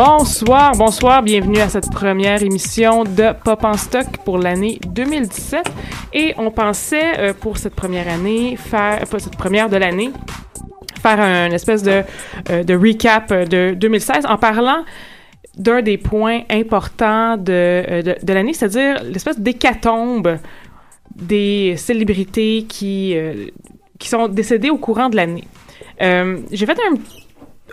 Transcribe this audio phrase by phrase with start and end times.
[0.00, 5.68] Bonsoir, bonsoir, bienvenue à cette première émission de Pop en stock pour l'année 2017.
[6.12, 10.12] Et on pensait euh, pour cette première année faire, cette première de l'année,
[11.02, 12.04] faire un espèce de,
[12.48, 14.84] euh, recap de 2016 en parlant
[15.56, 20.38] d'un des points importants de, euh, de, l'année, c'est-à-dire l'espèce d'hécatombe
[21.16, 23.16] des célébrités qui,
[24.00, 25.48] sont décédées au courant de l'année.
[26.00, 26.94] J'ai fait un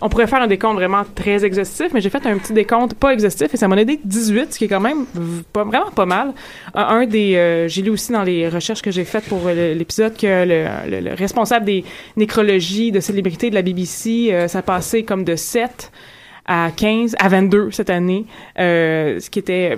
[0.01, 3.11] on pourrait faire un décompte vraiment très exhaustif, mais j'ai fait un petit décompte pas
[3.13, 5.05] exhaustif et ça m'en a aidé 18, ce qui est quand même
[5.53, 6.33] pas, vraiment pas mal.
[6.73, 10.17] Un, des, euh, j'ai lu aussi dans les recherches que j'ai faites pour euh, l'épisode
[10.17, 11.83] que le, le- le responsable des
[12.17, 15.91] nécrologies de célébrités de la BBC, euh, ça passait comme de 7
[16.47, 18.25] à 15, à 22 cette année,
[18.59, 19.77] euh, ce qui était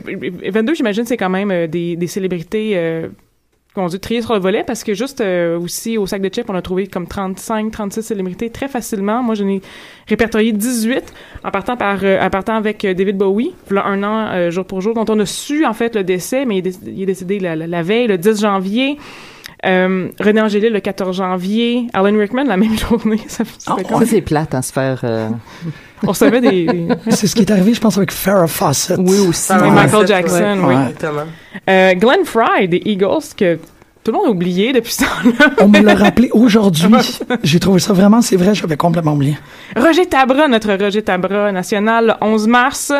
[0.51, 2.73] 22, j'imagine, c'est quand même euh, des, des célébrités
[3.85, 6.49] a dû trier sur le volet parce que juste euh, aussi au sac de chips,
[6.49, 9.23] on a trouvé comme 35, 36 célébrités très facilement.
[9.23, 9.61] Moi, j'en ai
[10.07, 14.27] répertorié 18 en partant par euh, en partant avec euh, David Bowie, là un an
[14.33, 17.05] euh, jour pour jour, dont on a su en fait le décès, mais il est,
[17.05, 18.97] décédé la veille, le 10 janvier.
[19.67, 23.19] Euh, René Angélil le 14 janvier, Alan Rickman la même journée.
[23.27, 25.01] Ça, comme- Ça, c'est plate, hein, se faire...
[25.03, 25.29] euh,
[26.05, 28.97] on savait des, des- C'est ce qui est arrivé, je pense, avec Farrah Fawcett.
[28.99, 29.51] Oui, aussi.
[29.53, 29.71] Ah, ouais.
[29.71, 30.73] Michael Jackson, oui.
[30.75, 31.23] Exactement.
[31.69, 33.55] Euh, Glenn Fry des Eagles que
[34.03, 35.49] tout le monde a oublié depuis ce temps-là.
[35.59, 36.85] On me l'a rappelé aujourd'hui.
[37.43, 39.37] J'ai trouvé ça vraiment, c'est vrai, j'avais complètement oublié.
[39.75, 42.93] Roger Tabra, notre Roger Tabra national, le 11 mars.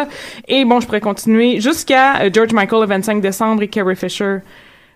[0.50, 4.40] Et bon, je pourrais continuer jusqu'à euh, George Michael le 25 décembre et Carrie Fisher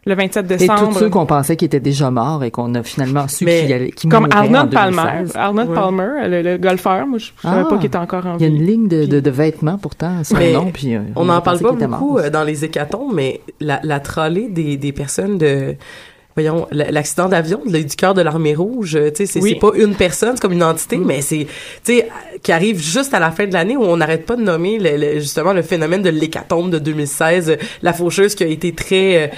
[0.05, 0.89] le 27 Et décembre.
[0.93, 3.91] tous ceux qu'on pensait qu'ils étaient déjà morts et qu'on a finalement su qu'ils allaient-
[3.91, 4.97] qu'ils comme Arnold Palmer.
[5.19, 5.35] 2016.
[5.35, 5.75] Arnold Ouais.
[5.75, 7.05] Palmer, le, le golfeur.
[7.05, 7.65] Moi, je savais Ah.
[7.69, 8.55] pas qu'il était encore en Il y a vie.
[8.55, 11.59] une ligne de, de, de vêtements pourtant, son Mais nom, puis euh, On n'en parle
[11.59, 12.17] pas beaucoup mort.
[12.19, 15.75] euh, dans les hécatombes, mais la, la trolley des, des personnes de...
[16.33, 19.55] Voyons, l'accident d'avion du cœur de l'armée rouge, euh, tu sais, c'est Oui.
[19.55, 21.45] pas une personne, c'est comme une entité, mais c'est,
[21.83, 22.07] tu sais,
[22.41, 24.95] qui arrive juste à la fin de l'année où on n'arrête pas de nommer le-
[24.95, 29.29] le- justement le phénomène de l'hécatombe de 2016, euh, la faucheuse qui a été très...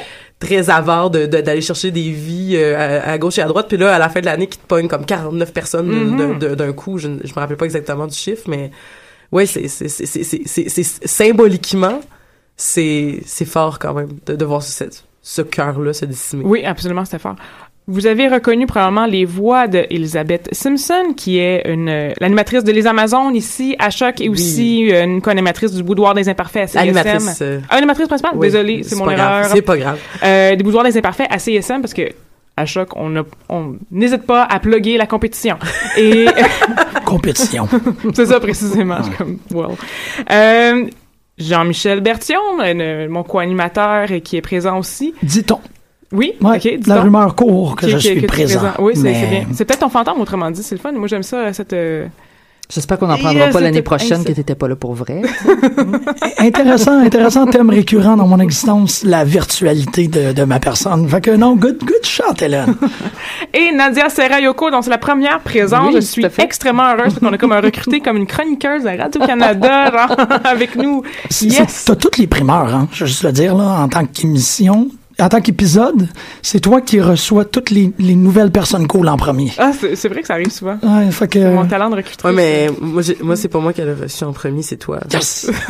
[0.43, 3.67] très avare de de- d'aller chercher des vies euh, à, à gauche et à droite
[3.69, 6.17] puis là à la fin de l'année qui te pogne comme 49 personnes Mhm.
[6.17, 6.33] d'un-
[6.73, 8.71] coup je, ne- je me rappelle pas exactement du chiffre mais
[9.31, 11.99] ouais c'est c'est c'est c'est c'est- c'est c'est- symboliquement
[12.57, 14.83] c'est c'est fort quand même de, de voir ce
[15.21, 17.35] ce cœur là se décimer Oui, absolument, c'était fort.
[17.87, 22.71] Vous avez reconnu probablement les voix de Elizabeth Simpson, qui est une euh, l'animatrice de
[22.71, 26.67] Les Amazones ici à Choc et aussi euh, une co-animatrice du Boudoir des Imparfaits à
[26.67, 26.79] CSM.
[26.81, 28.31] Animatrice, euh, Ah, animatrice principale?
[28.35, 29.45] oui, Désolée, c'est mon pas erreur.
[29.47, 32.03] c'est pas grave Euh, des Boudoirs des Imparfaits à CSM parce que
[32.55, 35.57] à Choc, on a- on n'hésite pas à plugger la compétition.
[35.97, 36.25] Et
[37.05, 37.67] Compétition.
[38.13, 38.97] c'est ça précisément.
[38.99, 39.75] Je suis comme, well.
[40.31, 40.85] Euh,
[41.37, 42.39] Jean-Michel Bertion,
[43.09, 45.13] mon co-animateur et qui est présent aussi.
[45.23, 45.59] Dit-on.
[46.13, 47.03] Oui, Ouais, ok, dis la donc.
[47.05, 48.61] rumeur court que Qui- je suis que présent.
[48.79, 49.45] Oui, c'est Mais c'est bien.
[49.53, 50.91] C'est peut-être ton fantôme, autrement dit, c'est le fun.
[50.93, 51.73] Moi, j'aime ça, cette...
[51.73, 52.05] euh,
[52.73, 55.21] J'espère qu'on n'en prendra pas l'année prochaine insa- que t'étais pas là pour vrai.
[56.39, 61.07] Intéressant, intéressant thème récurrent dans mon existence, la virtualité de, de ma personne.
[61.07, 62.75] Fait que non, good, good shot, Hélène.
[63.53, 65.87] Et Nadia Serrayoko, donc c'est la première présence.
[65.89, 69.85] Oui, je suis extrêmement heureuse parce qu'on a comme recruté comme une chroniqueuse à Radio-Canada
[70.45, 71.03] avec nous.
[71.29, 71.83] C'est- Yes!
[71.85, 74.87] T'as toutes les primeurs, hein, je veux juste le dire, là, en tant qu'émission.
[75.19, 76.07] En tant qu'épisode,
[76.41, 79.51] c'est toi qui reçois toutes les, les nouvelles personnes cool en premier.
[79.59, 80.77] Ah, c'est vrai que ça arrive souvent.
[80.81, 81.53] Ouais, fait que...
[81.53, 82.23] Mon talent de recrutrice.
[82.25, 82.69] ouais mais
[83.21, 85.51] moi c'est pas moi qui l'ai reçu en premier c'est toi Yes!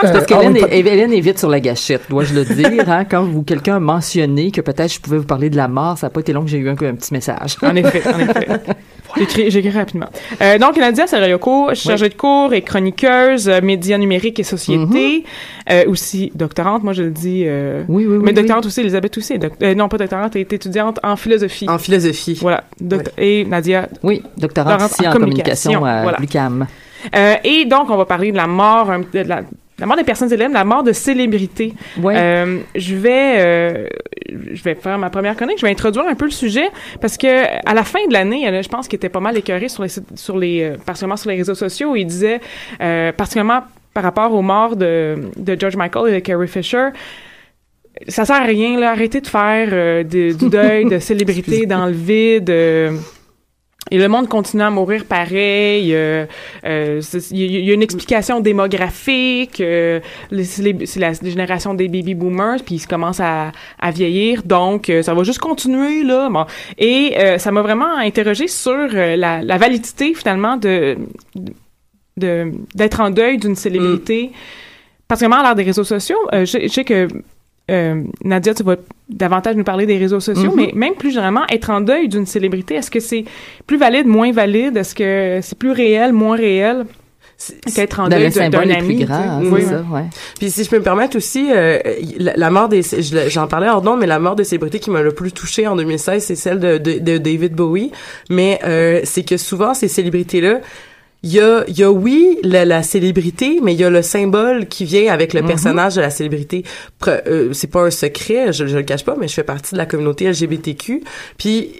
[0.00, 2.88] Parce Euh, qu'Hélène ah oui, est, Hélène est vite sur la gâchette, dois-je le dire.
[2.90, 5.96] Hein, quand vous quelqu'un a mentionné que peut-être je pouvais vous parler de la mort,
[5.98, 7.56] ça n'a pas été long que j'ai eu un, un petit message.
[7.62, 8.48] En effet, en effet.
[9.22, 10.06] J'écris, j'écris rapidement.
[10.40, 15.24] Euh, donc, Nadia Serrayoko, chargée de cours et chroniqueuse, euh, médias numériques et société,
[15.70, 17.44] euh, aussi doctorante, moi je le dis.
[17.46, 18.22] euh, Oui, oui, oui.
[18.22, 18.34] mais oui.
[18.34, 19.38] doctorante aussi, Elisabeth aussi.
[19.38, 21.66] doc- non, pas doctorante, elle est étudiante en philosophie.
[21.68, 22.64] en philosophie Voilà.
[22.80, 23.88] doc- Et Nadia.
[24.02, 26.18] Oui, doctorante Doctorante ici en en communication, communication, à voilà.
[26.20, 26.66] l'UQAM.
[27.14, 29.42] Euh, et donc, on va parler de la mort, de la,
[29.82, 31.74] la mort des personnes célèbres, la mort de célébrités.
[32.00, 32.14] Ouais.
[32.16, 33.86] Euh, je vais, euh,
[34.52, 35.58] je vais faire ma première chronique.
[35.58, 36.68] Je vais introduire un peu le sujet
[37.00, 37.26] parce que
[37.68, 40.38] à la fin de l'année, je pense qu'il était pas mal écœuré sur les, sur
[40.38, 41.96] les, euh, particulièrement sur les réseaux sociaux.
[41.96, 42.40] Il disait,
[42.80, 43.62] euh, particulièrement
[43.92, 46.90] par rapport aux morts de, de George Michael et de Carrie Fisher.
[48.08, 48.92] ça sert à rien, là.
[48.92, 52.50] Arrêtez de faire euh, de- du deuil de célébrités dans le vide.
[52.50, 52.92] euh,
[53.90, 55.94] et le monde continue à mourir pareil.
[55.94, 56.24] euh,
[56.64, 57.00] euh,
[57.30, 59.60] Il y, a- une explication démographique.
[59.60, 60.00] euh,
[60.44, 64.42] c'est la génération des baby boomers, puis ils commencent à, à vieillir.
[64.44, 66.28] Donc, euh, ça va juste continuer, là.
[66.30, 66.46] Bon.
[66.78, 70.96] Et euh, ça m'a vraiment interrogé sur euh, la, la validité, finalement, de
[72.16, 74.32] de- d'être en deuil d'une célébrité.
[75.08, 76.18] Particulièrement à l'ère des réseaux sociaux.
[76.32, 77.08] Euh, je, je sais que
[77.70, 78.76] euh, Nadia, tu vas
[79.08, 80.56] davantage nous parler des réseaux sociaux, Mhm.
[80.56, 83.24] mais même plus généralement, être en deuil d'une célébrité, est-ce que c'est
[83.66, 84.76] plus valide, moins valide?
[84.76, 86.86] Est-ce que c'est plus réel, moins réel
[87.36, 88.96] C'est- qu'être en deuil d'un ami?
[88.98, 90.04] plus grand, hein, Oui, ça, ouais.
[90.38, 91.78] Puis si je peux me permettre aussi, euh,
[92.18, 92.82] la, la mort des,
[93.28, 95.74] j'en parlais hors d'onde, mais la mort des célébrités qui m'a le plus touchée en
[95.76, 97.90] 2016, c'est celle de, de, de David Bowie.
[98.30, 100.60] Mais euh, c'est que souvent ces célébrités-là,
[101.24, 104.02] il y a, il y a oui la, la célébrité, mais il y a le
[104.02, 105.46] symbole qui vient avec le Mhm.
[105.48, 106.64] personnage de la célébrité.
[107.06, 109.78] Euh, c'est pas un secret, je, je le cache pas, mais je fais partie de
[109.78, 111.02] la communauté LGBTQ.
[111.38, 111.70] Puis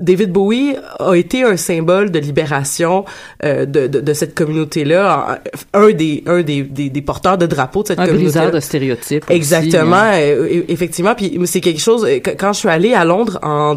[0.00, 3.04] David Bowie a été un symbole de libération
[3.44, 5.40] euh, de, de, de cette communauté-là,
[5.74, 8.24] un des un des, des, des porteurs de drapeaux de cette Un communauté.
[8.24, 9.24] briseur de stéréotypes.
[9.28, 10.18] aussi, Exactement, hein.
[10.20, 11.14] euh, e- effectivement.
[11.14, 12.04] Puis c'est quelque chose.
[12.04, 13.74] euh, qu- Quand je suis allée à Londres en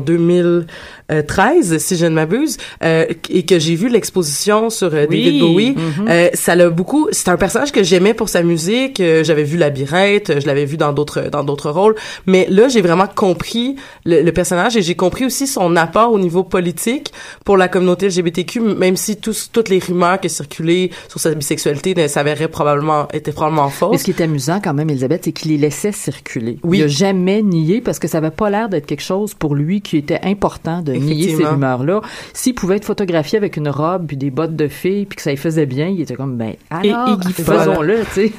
[1.10, 5.24] 2013, si je ne m'abuse, euh, et que j'ai vu l'exposition sur euh, Oui.
[5.26, 5.76] David Bowie,
[6.08, 7.08] euh, ça l'a beaucoup.
[7.12, 9.00] C'est un personnage que j'aimais pour sa musique.
[9.00, 11.96] euh, J'avais vu Labyrinthe, euh, je l'avais vu dans d'autres dans d'autres rôles.
[12.26, 13.76] Mais là, j'ai vraiment compris
[14.06, 17.12] le, le personnage et j'ai compris aussi son apport au niveau politique
[17.46, 21.96] pour la communauté LGBTQ, même si tous toutes les rumeurs qui circulaient sur sa bisexualité
[21.96, 24.00] ne s'avéraient probablement étaient probablement Mais fausses.
[24.00, 26.58] ce qui est amusant quand même, Elisabeth, c'est qu'il les laissait circuler.
[26.64, 26.80] Oui.
[26.80, 29.82] Il a jamais nié parce que ça avait pas l'air d'être quelque chose pour lui
[29.82, 30.94] qui était important de
[31.38, 32.02] ces rumeurs-là.
[32.34, 35.32] S'il pouvait être photographié avec une robe puis des bottes de fille puis que ça
[35.32, 37.20] lui faisait bien, il était comme ben alors
[37.66, 38.32] faisons-le, tu sais.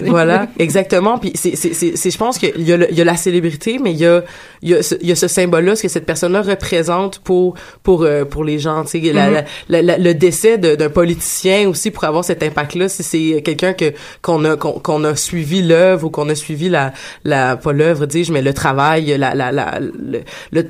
[0.06, 1.18] Voilà, exactement.
[1.18, 3.78] Puis c'est, c'est, c'est, je pense qu'il y a, le- il y a la célébrité,
[3.82, 4.22] mais il y a,
[4.62, 7.54] il y a ce, il y a ce symbole-là, ce que cette personne-là représente pour
[7.82, 8.84] pour euh, pour les gens.
[8.84, 12.88] Tu sais, la- la- la- le décès d'un politicien aussi pour avoir cet impact-là.
[12.88, 13.92] Si c'est quelqu'un que
[14.22, 16.92] qu'on a qu'on, qu'on a suivi l'œuvre ou qu'on a suivi la
[17.24, 19.80] la pas l'œuvre, dis-je, mais le travail, la la la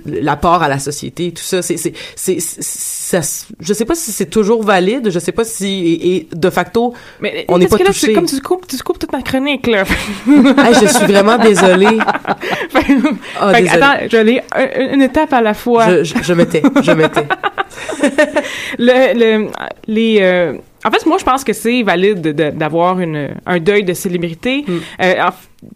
[0.07, 1.63] l'apport à la société, tout ça.
[1.63, 3.21] C'est c'est c'est, ça,
[3.61, 5.11] je sais pas si c'est toujours valide.
[5.11, 8.07] Je sais pas si et, et de facto Mais On n'est pas que là, touché.
[8.09, 9.85] c'est comme tu coupes, tu coupes toute ma chronique, là.
[10.27, 11.99] Hey, je suis vraiment désolée.
[13.39, 13.83] Ah, fait que, désolée.
[13.83, 14.17] attends, je
[14.55, 15.89] un- une étape à la fois.
[15.89, 17.27] Je, je, je m'étais, je m'étais.
[18.79, 19.49] le, le,
[19.87, 20.55] les, euh,
[20.87, 24.65] en fait, moi, je pense que c'est valide de- de- d'avoir un deuil de célébrité,
[24.67, 24.73] Mm.
[25.03, 25.15] euh,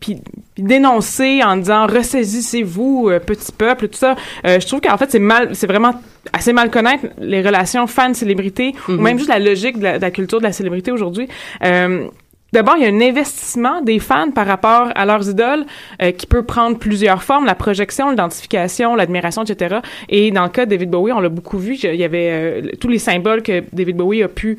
[0.00, 0.18] puis,
[0.56, 4.14] dénoncer en disant ressaisissez-vous, euh, petit peuple, tout ça.
[4.46, 5.94] Euh, je trouve qu'en fait, c'est mal, c'est vraiment
[6.32, 9.00] assez mal connaître les relations fan-célébrité, ou Mhm.
[9.02, 11.28] même juste la logique de la, de la culture de la célébrité aujourd'hui.
[11.64, 12.06] Euh,
[12.52, 15.64] D'abord, il y a un investissement des fans par rapport à leurs idoles
[16.02, 19.76] euh, qui peut prendre plusieurs formes, la projection, l'identification, l'admiration, etc.
[20.08, 22.62] Et dans le cas de David Bowie, on l'a beaucoup vu, il y avait euh,
[22.80, 24.58] tous les symboles que David Bowie a pu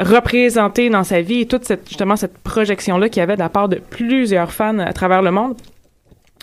[0.00, 3.48] représenter dans sa vie et toute cette, justement cette projection-là qu'il y avait de la
[3.48, 5.54] part de plusieurs fans à travers le monde.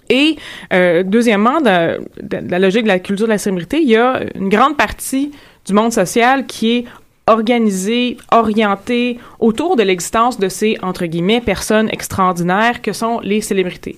[0.10, 0.36] Et
[0.74, 3.96] euh, deuxièmement, de, de- de la logique de la culture de la célébrité, il y
[3.96, 5.32] a une grande partie
[5.66, 6.86] du monde social qui est
[7.28, 13.96] organisée, orientée autour de l'existence de ces, entre guillemets, personnes extraordinaires que sont les célébrités.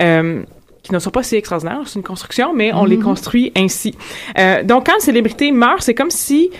[0.00, 0.42] Euh,
[0.84, 3.96] qui ne sont pas si extraordinaires, c'est une construction, mais on les construit ainsi.
[4.38, 6.50] Euh, donc, quand une célébrité meurt, c'est comme si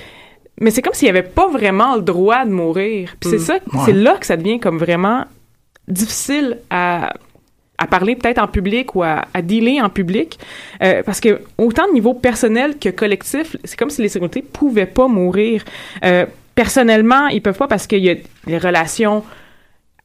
[0.60, 3.14] mais c'est comme s'il n'y avait pas vraiment le droit de mourir.
[3.20, 3.40] Puis c'est Mm.
[3.40, 3.80] ça, Ouais.
[3.86, 5.24] c'est là que ça devient comme vraiment
[5.86, 7.12] difficile à,
[7.78, 10.38] à parler peut-être en public ou à, à dealer en public.
[10.82, 14.86] Euh, parce que autant de niveau personnel que collectif, c'est comme si les célébrités pouvaient
[14.86, 15.64] pas mourir.
[16.04, 18.14] Euh, personnellement, ils peuvent pas parce qu'il y a
[18.46, 19.22] les relations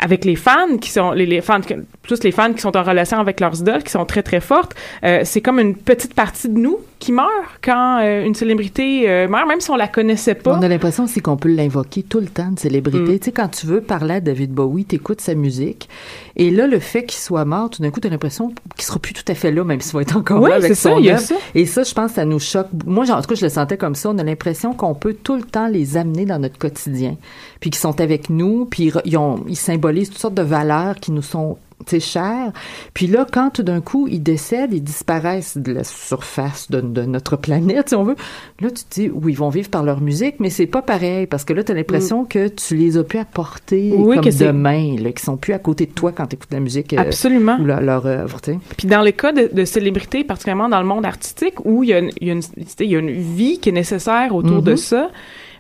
[0.04, 1.62] avec les fans qui sont les, les fans
[2.02, 4.76] plus les fans qui sont en relation avec leurs idoles qui sont très très fortes
[5.04, 7.30] euh, c'est comme une petite partie de nous qui meurt
[7.62, 11.06] quand euh, une célébrité euh, meurt même si on la connaissait pas On a l'impression
[11.06, 13.14] aussi qu'on peut l'invoquer tout le temps de célébrité.
[13.14, 13.20] Mm.
[13.20, 15.90] Tu sais, quand tu veux parler à David Bowie, t'écoutes sa musique.
[16.36, 19.14] Et là, le fait qu'il soit mort, tout d'un coup, t'as l'impression qu'il sera plus
[19.14, 21.36] tout à fait là, même s'il va être encore Oui, là avec ça, son ça.
[21.54, 22.68] Et ça, je pense, ça nous choque.
[22.86, 24.10] Moi, en tout cas, je le sentais comme ça.
[24.10, 27.18] On a l'impression qu'on peut tout le temps les amener dans notre quotidien.
[27.64, 30.96] Puis qu'ils sont avec nous, puis ils, ils ont, ils symbolisent toutes sortes de valeurs
[30.96, 31.58] qui nous sont
[32.00, 32.52] chères.
[32.94, 37.04] Puis là, quand tout d'un coup, ils décèdent, ils disparaissent de la surface de, de
[37.04, 38.16] notre planète, si on veut,
[38.60, 41.26] là, tu te dis, oui, ils vont vivre par leur musique, mais c'est pas pareil,
[41.26, 44.32] parce que là, tu as l'impression que tu les as pu apporter Oui, comme que
[44.32, 46.92] c'est- demain, là, qui sont plus à côté de toi quand tu écoutes la musique
[46.94, 48.60] euh, absolument ou leur, leur œuvre, tu sais.
[48.78, 51.94] Puis dans le cas de, de célébrités, particulièrement dans le monde artistique, où il y
[51.94, 53.74] a une, il y a une, tu sais, il y a une vie qui est
[53.74, 54.78] nécessaire autour de Mhm.
[54.78, 55.10] ça,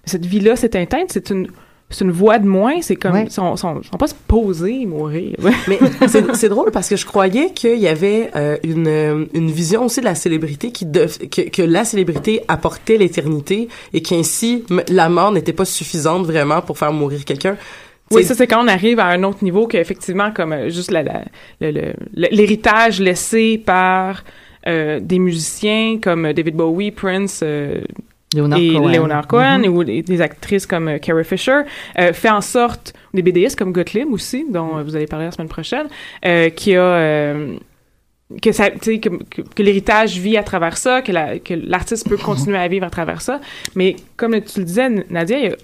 [0.06, 1.48] cette vie-là s'est éteinte, c'est une
[1.94, 3.26] c'est une voix de moins, c'est comme Ouais.
[3.28, 5.36] ils sont, sont, sont pas supposés mourir.
[5.68, 5.80] Mais
[6.34, 10.06] c'est drôle parce que je croyais qu'il y avait euh, une, une vision aussi de
[10.06, 15.66] la célébrité qui que, que la célébrité apportait l'éternité et qu'ainsi la mort n'était pas
[15.66, 17.56] suffisante vraiment pour faire mourir quelqu'un.
[18.12, 21.04] Oui, ça c'est quand on arrive à un autre niveau qu'effectivement comme euh, juste la,
[21.04, 21.22] la-
[22.14, 24.24] l'héritage laissé par
[24.68, 27.82] euh, des musiciens comme David Bowie, Prince euh,
[28.34, 28.88] Leonard et Cohen.
[28.92, 29.68] Leonard Cohen Mhm.
[29.78, 31.62] ou des, actrices comme euh, Carrie Fisher
[32.00, 35.32] euh, fait en sorte des BDistes comme Gottlieb aussi dont euh, vous allez parler la
[35.32, 35.88] semaine prochaine
[36.26, 37.56] euh, qui a euh,
[38.42, 42.18] que ça que, que, que l'héritage vit à travers ça que la, que l'artiste peut
[42.18, 43.40] continuer à vivre à travers ça
[43.76, 45.56] mais comme tu le disais Nadia il y a-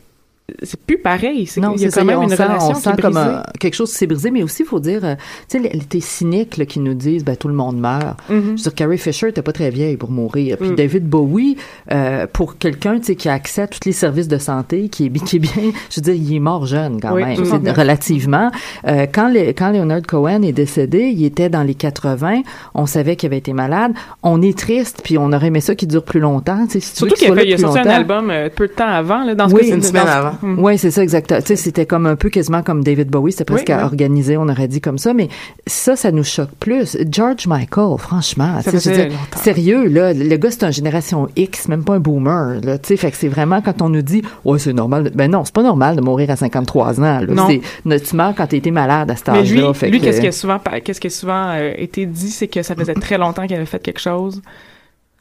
[0.63, 2.44] c'est plus pareil c'est Non, il y a c'est quand ça, même on une sent,
[2.44, 4.65] relation on qui sent est comme un- quelque chose qui s'est brisé, mais aussi, il
[4.65, 5.15] faut dire, euh,
[5.50, 8.18] tu sais, les, les cyniques là, qui nous disent, ben, tout le monde meurt.
[8.29, 8.41] Mhm.
[8.44, 10.58] Je veux dire, Carrie Fisher était pas très vieille pour mourir.
[10.60, 10.75] Puis Mm.
[10.75, 11.58] David Bowie,
[11.91, 15.06] euh, pour quelqu'un, tu sais, qui a accès à tous les services de santé, qui
[15.06, 15.51] est, qui est bien,
[15.89, 17.74] je veux dire, il est mort jeune quand Oui, même, 69.
[17.75, 18.51] c'est relativement.
[18.88, 22.41] Euh, quand, les, quand Leonard Cohen est décédé, il était dans les 80,
[22.75, 23.94] on savait qu'il avait été malade.
[24.24, 26.65] On est triste, puis on aurait aimé ça qu'il dure plus longtemps.
[26.65, 29.36] tu sais, si surtout qu'il a, sorti un album euh, peu de temps avant là,
[29.36, 30.34] dans ce Oui, cas-ci, une semaine avant.
[30.41, 30.60] Mm.
[30.60, 31.39] Oui, c'est ça, exactement.
[31.41, 33.84] Tu sais, c'était comme un peu quasiment comme David Bowie, c'était presque Oui, oui.
[33.84, 35.27] organisé, on aurait dit comme ça, mais
[35.67, 36.98] ça, ça nous choque plus.
[37.12, 41.84] George Michael, franchement, Ça je dire, sérieux, là, le gars, c'est une génération X, même
[41.84, 44.60] pas un boomer, là, tu sais, fait que c'est vraiment quand on nous dit, ouais,
[44.60, 47.48] c'est normal, ben non, c'est pas normal de mourir à 53 ans, là.
[47.86, 49.89] C'est, tu meurs quand t'as été malade à cet lui, âge-là.
[49.89, 52.62] lui que- qu'est-ce qui a souvent, qu'est-ce qui a souvent euh, été dit, c'est que
[52.63, 54.41] ça faisait très longtemps qu'il avait fait quelque chose.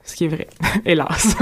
[0.09, 0.47] Ce qui est vrai,
[0.87, 1.37] hélas.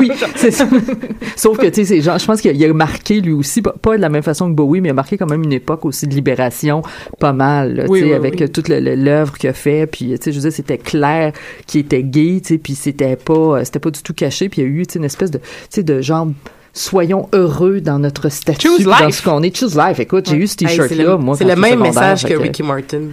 [0.00, 0.66] oui, c'est ça.
[1.36, 4.22] Sauf que, tu sais, je pense qu'il a, marqué lui aussi, pas, de la même
[4.22, 6.82] façon que Bowie, mais il a marqué quand même une époque aussi de libération
[7.20, 8.44] pas mal, là, Oui, tu sais, oui, avec oui.
[8.44, 11.34] euh, toute l'œuvre qu'il a fait, puis, tu sais, je veux dire, c'était clair
[11.66, 14.62] qu'il était gay, tu sais, puis c'était pas, euh, c'était pas du tout caché, puis
[14.62, 16.28] il y a eu, tu sais, une espèce de, tu sais, de genre,
[16.72, 19.54] soyons heureux dans notre statut, dans ce qu'on est.
[19.54, 20.00] Choose life.
[20.00, 21.36] Écoute, j'ai eu ce t-shirt-là, moi.
[21.36, 23.08] c'est le même message que Ricky Martin.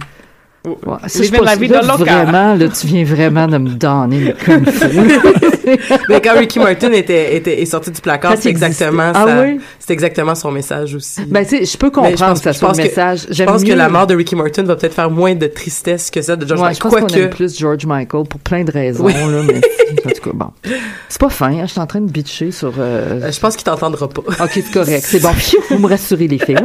[0.66, 1.86] Ouais, ça, je la vie là, de.
[1.86, 4.64] Vraiment, là, tu viens vraiment de me donner une
[6.08, 9.42] Mais quand Ricky Martin était, était, est sorti du placard, c'est exactement Ah ça.
[9.42, 9.60] oui?
[9.78, 11.22] C'est exactement son message aussi.
[11.26, 13.26] Ben, tu sais, je peux comprendre je pense- que ça le que- message.
[13.30, 16.20] Je pense que la mort de Ricky Martin va peut-être faire moins de tristesse que
[16.22, 16.76] celle de George Ouais, Michael.
[16.76, 19.12] je pense qu'on Quoique, aime plus George Michael pour plein de raisons, Oui.
[19.14, 19.60] là, mais
[20.04, 20.46] en tout cas, bon.
[21.08, 22.68] C'est pas fin, hein, je suis en train de bitcher sur...
[22.78, 24.22] euh, euh, je pense qu'il t'entendra pas.
[24.42, 25.30] Ok, c'est correct, c'est bon.
[25.70, 26.56] Vous me rassurez les filles.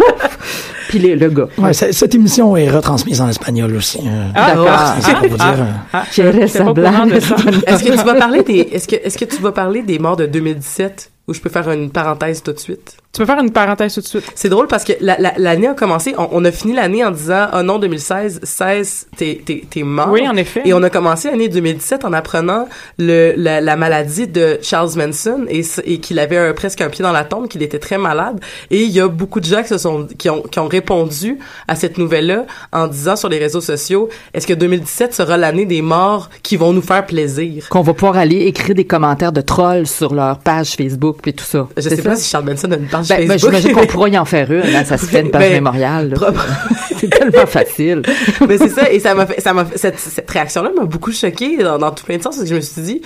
[0.89, 1.48] Puis les- le gars.
[1.58, 3.90] Ouais, cette émission est retransmise en espagnol aussi.
[3.98, 4.67] Euh, Ah, D'accord.
[4.69, 5.45] ah, c'est pour vous dire.
[5.60, 6.03] euh, ah.
[7.67, 10.17] Est-ce que tu vas parler des, est-ce que, est-ce que tu vas parler des morts
[10.17, 12.98] de 2017 ou je peux faire une parenthèse tout de suite?
[13.13, 14.24] Tu peux faire une parenthèse tout de suite.
[14.36, 17.12] C'est drôle parce que la- la- l'année a commencé, on, on a fini l'année en
[17.12, 20.08] disant, oh non, 2016, 16, t'es, t'es, t'es mort.
[20.12, 20.62] Oui, en effet.
[20.63, 25.46] Et on a commencé l'année 2017 en apprenant le, la, la maladie de Charles Manson
[25.50, 28.39] et, et qu'il avait un- presque un pied dans la tombe, qu'il était très malade.
[28.70, 31.38] Et il y a beaucoup de gens qui, se sont, qui, ont, qui ont répondu
[31.68, 35.82] à cette nouvelle-là en disant sur les réseaux sociaux, est-ce que 2017 sera l'année des
[35.82, 37.68] morts qui vont nous faire plaisir?
[37.68, 41.44] Qu'on va pouvoir aller écrire des commentaires de trolls sur leur page Facebook puis tout
[41.44, 41.68] ça.
[41.75, 42.03] Je sais ça?
[42.03, 43.51] pas si Charles Manson a une page Ben, ben, Facebook.
[43.55, 46.13] j'imagine qu'on pourra y en faire une, hein, ça se fait une page Ben, mémoriale.
[47.00, 48.03] C'est tellement facile.
[48.48, 50.84] mais c'est ça et ça m'a fait ça m'a fait- cette, cette réaction là m'a
[50.86, 53.01] beaucoup choquée dans, dans tout plein de sens parce que je me suis dit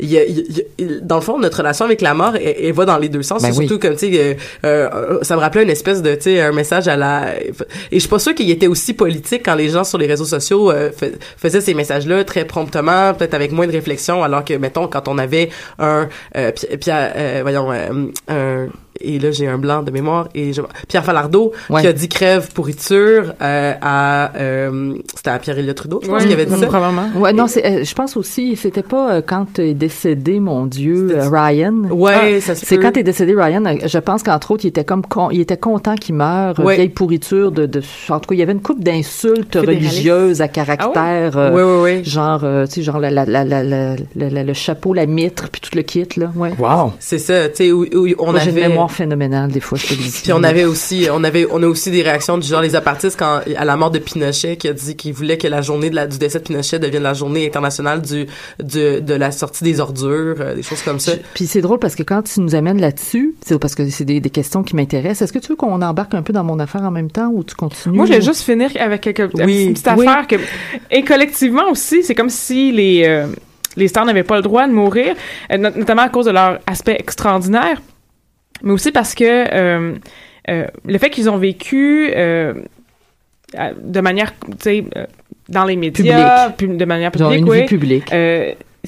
[0.00, 2.36] il y a, il y a- il- dans le fond notre relation avec la mort
[2.36, 3.66] elle, elle va dans les deux sens Ben C'est oui.
[3.66, 6.52] surtout comme tu sais euh, euh, ça me rappelait une espèce de tu sais un
[6.52, 7.54] message à la et
[7.92, 10.70] je suis pas sûre qu'il était aussi politique quand les gens sur les réseaux sociaux
[10.70, 14.52] euh, fais- faisaient ces messages là très promptement peut-être avec moins de réflexion alors que
[14.52, 18.66] mettons quand on avait un euh, Pi- Pierre euh, voyons euh, un
[19.00, 21.80] et là j'ai un blanc de mémoire et je, Pierre Falardeau Ouais.
[21.82, 26.16] qui a dit crève pourriture euh, à euh, c'était à Pierre Elliott Trudeau je pense
[26.18, 27.08] Ouais, qu'il avait dit ça Probablement.
[27.16, 31.08] Ouais, non, c'est, euh, je pense aussi, c'était pas euh, quand est décédé, mon Dieu,
[31.16, 31.74] euh, Ryan.
[31.90, 35.02] ouais ça se C'est quand est décédé Ryan, je pense qu'entre autres, il était comme
[35.04, 36.76] con- il était content qu'il meure, Ouais.
[36.76, 40.48] vieille pourriture de, de en tout cas, il y avait une coupe d'insultes religieuses à
[40.48, 43.96] caractère euh, ouais ouais ouais genre euh, tu sais genre la, la, la, la, la-
[44.16, 46.52] la- la- le chapeau, la mitre puis tout le kit là, ouais.
[46.58, 46.92] Wow.
[46.98, 48.50] c'est ça tu sais où, où on Moi, avait
[48.88, 50.20] mémoire phénoménale des fois, je te le dis.
[50.22, 53.18] Puis on avait aussi, on avait, on a aussi des réactions du genre les apartistes
[53.18, 55.94] quand à la mort de Pinochet qui a dit qu'il voulait que la journée de
[55.94, 58.26] la, du décès de Pinochet devienne la journée internationale du,
[58.62, 61.12] du de la sortie des ordures, euh, des choses comme ça.
[61.34, 64.20] Puis c'est drôle parce que quand tu nous amènes là-dessus, c'est parce que c'est des,
[64.20, 65.22] des questions qui m'intéressent.
[65.22, 67.44] Est-ce que tu veux qu'on embarque un peu dans mon affaire en même temps ou
[67.44, 67.96] tu continues?
[67.96, 69.64] Moi, je vais juste finir avec quelques, Oui.
[69.64, 70.06] une petite Oui.
[70.06, 70.36] affaire que,
[70.90, 73.26] et collectivement aussi, c'est comme si les, euh,
[73.76, 75.14] les stars n'avaient pas le droit de mourir,
[75.52, 77.80] euh, not- notamment à cause de leur aspect extraordinaire,
[78.62, 79.94] mais aussi parce que euh,
[80.50, 82.54] euh, le fait qu'ils ont vécu euh,
[83.80, 85.06] de manière, tu sais, euh,
[85.48, 88.08] dans les médias, pub- de ont publique, une oui, vie publique.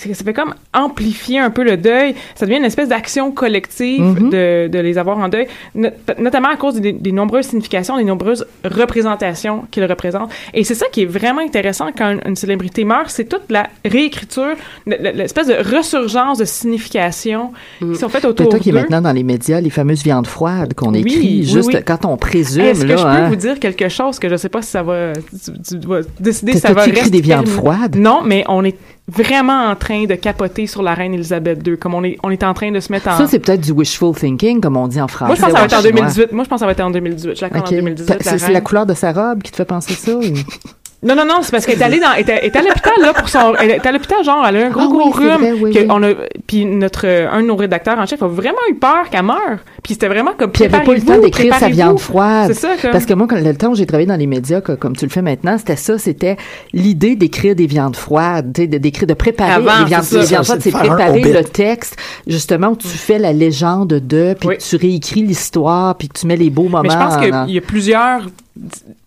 [0.01, 2.15] Ça fait comme amplifier un peu le deuil.
[2.35, 4.31] Ça devient une espèce d'action collective Mhm.
[4.31, 8.05] de, de les avoir en deuil, no- notamment à cause des, des nombreuses significations, des
[8.05, 10.31] nombreuses représentations qu'ils représentent.
[10.55, 13.69] Et c'est ça qui est vraiment intéressant quand une, une célébrité meurt, c'est toute la
[13.85, 14.55] réécriture,
[14.87, 18.73] le- le- l'espèce de ressurgence de significations qui sont faites C'est autour toi qui est
[18.73, 21.81] maintenant dans les médias, les fameuses viandes froides qu'on Oui, écrit oui, juste oui.
[21.87, 22.63] quand on présume.
[22.65, 23.29] Est-ce que je peux hein?
[23.29, 25.87] vous dire quelque chose que je sais pas si ça va, tu, tu
[26.19, 27.97] décider si ça va écrit des viandes froides?
[27.97, 28.77] Non, mais on est
[29.11, 32.43] vraiment en train de capoter sur la reine Elisabeth II, comme on est, on est
[32.45, 33.17] en train de se mettre en...
[33.19, 35.27] Ça, c'est peut-être du wishful thinking, comme on dit en français.
[35.27, 36.01] Moi, je pense que ça va être en ou chinois.
[36.01, 36.33] 2018.
[36.33, 37.37] Moi, je pense que ça va être en 2018.
[37.37, 38.07] Je la en 2018.
[38.19, 40.13] T'as- la C'est la couleur de sa robe qui te fait penser ça?
[40.17, 40.23] ou-
[41.03, 43.27] Non, non, non, c'est parce qu'elle est allée dans, elle était à l'hôpital, là, pour
[43.31, 45.37] son, elle était à l'hôpital, genre, elle a eu un gros, Ah gros oui, rhume.
[45.39, 45.87] vrai, oui, que oui.
[45.89, 46.09] on a,
[46.47, 49.61] puis notre, euh, un de nos rédacteurs en chef a vraiment eu peur qu'elle meure.
[49.83, 52.49] Puis c'était vraiment comme, Puis il avait pas eu le temps d'écrire sa viande froide.
[52.53, 52.91] C'est ça, comme.
[52.91, 55.07] Parce que moi, quand le temps où j'ai travaillé dans les médias, que- comme tu
[55.07, 56.37] le fais maintenant, c'était ça, c'était
[56.75, 60.27] l'idée d'écrire des viandes froides, tu sais, de- d'écrire, de préparer Avant, les viandes, les
[60.27, 64.51] viandes froides, de c'est préparer le texte, justement, où tu fais la légende de, puis
[64.59, 66.83] tu réécris l'histoire, puis que tu mets les beaux moments.
[66.83, 68.27] Mais je pense en- qu'il y a plusieurs,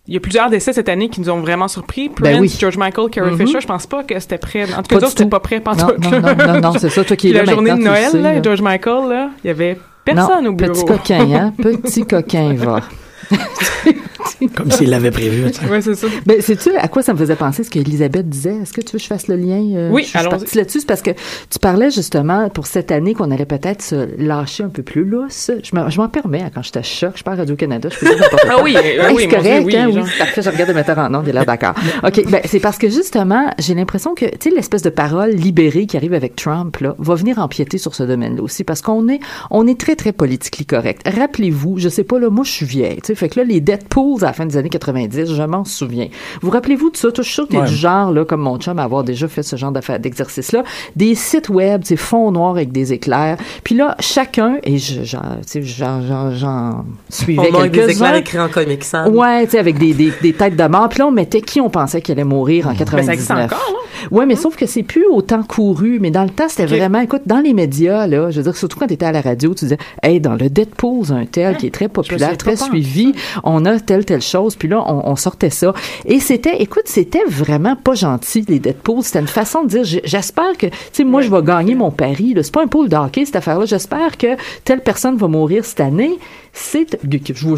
[0.06, 2.08] il y a plusieurs décès cette année qui nous ont vraiment surpris.
[2.10, 2.54] Prince, Ben oui.
[2.58, 3.38] George Michael, Carrie Mhm.
[3.46, 4.64] Fisher, je pense pas que c'était prêt.
[4.76, 7.16] En tout cas, c'était pas prêt non, pantoute, non, non, non, non, c'est ça, toi
[7.16, 8.42] qui es là la journée de Noël, sais, là.
[8.42, 10.72] George Michael, là, il y avait personne non, au bureau.
[10.72, 11.52] Petit coquin, hein?
[11.56, 12.80] Petit coquin, va.
[14.56, 15.44] Comme s'il l'avait prévu.
[15.70, 16.06] Ouais, c'est ça.
[16.26, 18.56] Ben, sais-tu à quoi ça me faisait penser ce qu'Elisabeth disait?
[18.62, 19.62] Est-ce que tu veux que je fasse le lien?
[19.76, 20.80] euh, Oui, partie là-dessus?
[20.80, 24.68] C'est parce que tu parlais justement pour cette année qu'on allait peut-être se lâcher un
[24.68, 25.50] peu plus lousse.
[25.62, 27.12] Je me- je m'en permets hein, quand j'étais à choc.
[27.16, 27.88] Je pars à Radio-Canada.
[27.92, 30.42] Je peux dire n'importe Ah oui, Hey, oui, c'est correct, oui, hein, oui, c'est parfait.
[30.42, 31.74] Je regarde le metteur en ondes, il a l'air d'accord.
[32.02, 35.86] OK, ben, c'est parce que justement, j'ai l'impression que, tu sais, l'espèce de parole libérée
[35.86, 39.20] qui arrive avec Trump, là, va venir empiéter sur ce domaine-là aussi, parce qu'on est,
[39.50, 41.02] on est très, très politiquement correct.
[41.06, 43.60] Rappelez-vous, je sais pas, là, moi, je suis vieille, tu sais, fait que là, les
[43.60, 46.08] Deadpools à la fin des années 90, je m'en souviens.
[46.42, 47.08] Vous rappelez-vous de ça?
[47.16, 47.66] Je suis sûre que t'es Ouais.
[47.68, 50.62] du genre, là, comme mon chum, à avoir déjà fait ce genre d'affaires- d'exercice-là.
[50.96, 53.36] Des sites web, c'est fond noir avec des éclairs.
[53.62, 57.88] Puis là, chacun, et je, j'en, suivais On manque des quelques-uns.
[57.92, 59.08] éclairs écrits en Comic Sans.
[59.08, 60.88] Ouais, tu sais, avec des, des, des têtes de mort.
[60.88, 63.52] Puis là, on mettait qui on pensait qu'il allait mourir en Ben, ça existe 99.
[63.52, 64.08] encore, là?
[64.10, 65.98] Ouais, mais sauf que c'est plus autant couru.
[66.00, 68.78] Mais dans le temps, c'était vraiment, écoute, dans les médias, là, je veux dire, surtout
[68.78, 71.70] quand t'étais à la radio, tu disais, hey, dans le Deadpool, un tel qui est
[71.74, 73.03] très populaire, très suivi,
[73.42, 74.56] on a telle, telle chose.
[74.56, 75.72] Puis là, on, sortait ça.
[76.04, 79.02] Et c'était, écoute, c'était vraiment pas gentil, les Deadpools.
[79.02, 82.34] C'était une façon de dire, j'espère que, tu sais, moi, je vais gagner mon pari.
[82.42, 83.66] C'est pas un pool de hockey, cette affaire-là.
[83.66, 86.18] J'espère que telle personne va mourir cette année.
[86.56, 86.86] C'est,
[87.34, 87.48] je.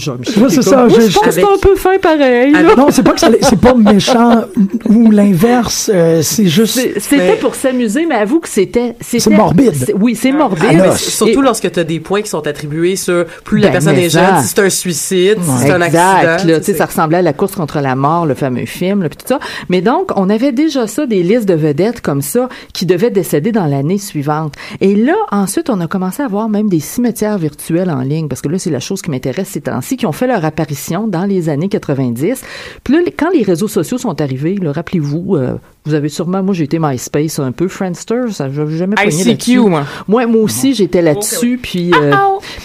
[0.40, 2.52] Ouais, c'est t'es ça, je- je pense que un peu fin pareil.
[2.52, 2.74] là.
[2.76, 4.44] Non, c'est pas que c'est pas méchant
[4.88, 6.78] ou l'inverse, euh, c'est juste.
[6.98, 8.94] C'était Mais- pour s'amuser, mais avoue que c'était.
[9.00, 9.94] C'est morbide.
[10.00, 10.80] Oui, c'est morbide.
[10.82, 13.72] Ah, Surtout Et- lorsque tu as des points qui sont attribués sur plus la Ben,
[13.72, 16.52] personne est jeune, si c'est un suicide, si c'est un Exact, accident.
[16.52, 19.08] là, tu sais, ça ressemblait à la course contre la mort, le fameux film, là,
[19.08, 19.38] puis tout ça.
[19.68, 23.52] Mais donc, on avait déjà ça, des listes de vedettes comme ça, qui devaient décéder
[23.52, 24.54] dans l'année suivante.
[24.80, 28.40] Et là, ensuite, on a commencé à voir même des cimetières virtuels en ligne, parce
[28.40, 31.24] que là, c'est la chose qui m'intéresse ces temps-ci, qui ont fait leur apparition dans
[31.24, 32.42] les années 90.
[32.84, 36.64] Puis là, quand les réseaux sociaux sont arrivés, rappelez-vous, euh, vous avez sûrement, moi, j'ai
[36.64, 39.58] été MySpace un peu, Friendster, ça, j'avais jamais pogné ICQ, là-dessus.
[39.60, 39.84] moi.
[40.08, 42.12] Moi, moi aussi, j'étais là-dessus, puis euh,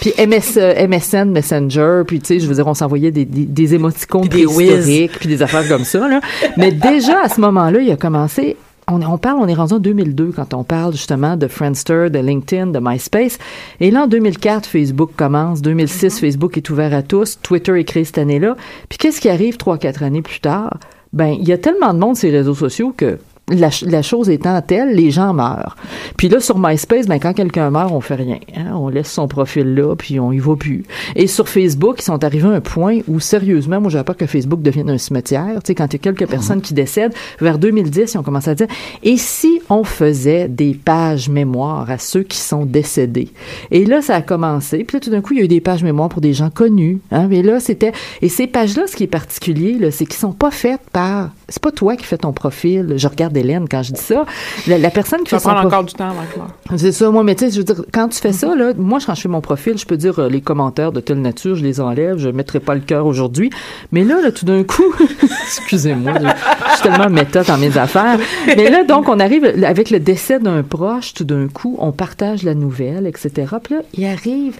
[0.00, 3.44] puis MS, euh, MSN Messenger, puis tu sais, je veux dire, on s'envoyait des, des,
[3.44, 4.56] des émoticônes Puis des whiz.
[4.56, 6.08] préhistoriques, puis des affaires comme ça.
[6.08, 6.20] Là.
[6.56, 8.56] Mais déjà à ce moment-là, il a commencé.
[8.88, 12.18] On, on parle, on est rendu en 2002 quand on parle justement de Friendster, de
[12.18, 13.38] LinkedIn, de MySpace.
[13.80, 15.62] Et là, en 2004, Facebook commence.
[15.62, 17.38] 2006, Facebook est ouvert à tous.
[17.42, 18.56] Twitter est créé cette année-là.
[18.88, 20.78] Puis qu'est-ce qui arrive trois, quatre années plus tard?
[21.12, 24.02] Ben, il y a tellement de monde sur les réseaux sociaux que la, ch- la
[24.02, 25.76] chose étant telle, les gens meurent.
[26.16, 28.38] Puis là, sur MySpace, ben, quand quelqu'un meurt, on fait rien.
[28.56, 28.72] hein.
[28.74, 30.84] On laisse son profil là, puis on y va plus.
[31.16, 34.26] Et sur Facebook, ils sont arrivés à un point où, sérieusement, moi, j'ai peur que
[34.26, 35.54] Facebook devienne un cimetière.
[35.56, 38.48] Tu sais, quand il y a quelques personnes qui décèdent, vers 2010, ils ont commencé
[38.50, 38.68] à dire,
[39.02, 43.28] et si on faisait des pages mémoire à ceux qui sont décédés?
[43.70, 44.84] Et là, ça a commencé.
[44.84, 46.50] Puis là, tout d'un coup, il y a eu des pages mémoire pour des gens
[46.50, 47.00] connus.
[47.10, 47.26] Hein?
[47.28, 47.92] Mais là, c'était...
[48.22, 51.30] Et ces pages-là, ce qui est particulier, c'est qu'ils sont pas faites par...
[51.48, 52.94] C'est pas toi qui fais ton profil.
[52.96, 54.24] Je regarde Hélène quand je dis ça.
[54.66, 55.74] La, la personne qui Ça fait prendre profil...
[55.74, 56.78] encore du temps avant que l'heure.
[56.78, 58.98] C'est ça, moi, mais tu sais, je veux dire, quand tu fais ça, là, moi,
[59.04, 61.62] quand je fais mon profil, je peux dire euh, les commentaires de telle nature, je
[61.62, 63.50] les enlève, je mettrai pas le cœur aujourd'hui.
[63.90, 68.18] Mais là, là, tout d'un coup, excusez-moi, je, je suis tellement méta dans mes affaires.
[68.46, 72.42] Mais là, donc, on arrive avec le décès d'un proche, tout d'un coup, on partage
[72.42, 73.56] la nouvelle, etc.
[73.62, 74.56] Puis là, il arrive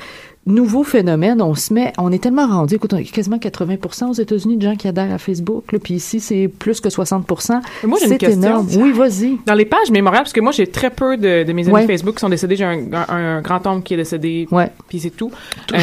[0.46, 4.12] nouveau phénomène, on se met, on est tellement rendu, écoute, on est quasiment 80% aux
[4.14, 7.60] États-Unis de gens qui adhèrent à Facebook, là, puis ici, c'est plus que 60%.
[7.82, 8.40] Mais moi, j'ai une C'est question.
[8.42, 8.66] énorme.
[8.76, 9.38] Oui, vas-y.
[9.46, 11.86] Dans les pages mémorables, parce que moi, j'ai très peu de, de mes amis Ouais.
[11.86, 12.56] Facebook qui sont décédés.
[12.56, 14.70] J'ai un, un, un grand-oncle qui est décédé, Ouais.
[14.88, 15.30] puis c'est tout.
[15.72, 15.78] Euh.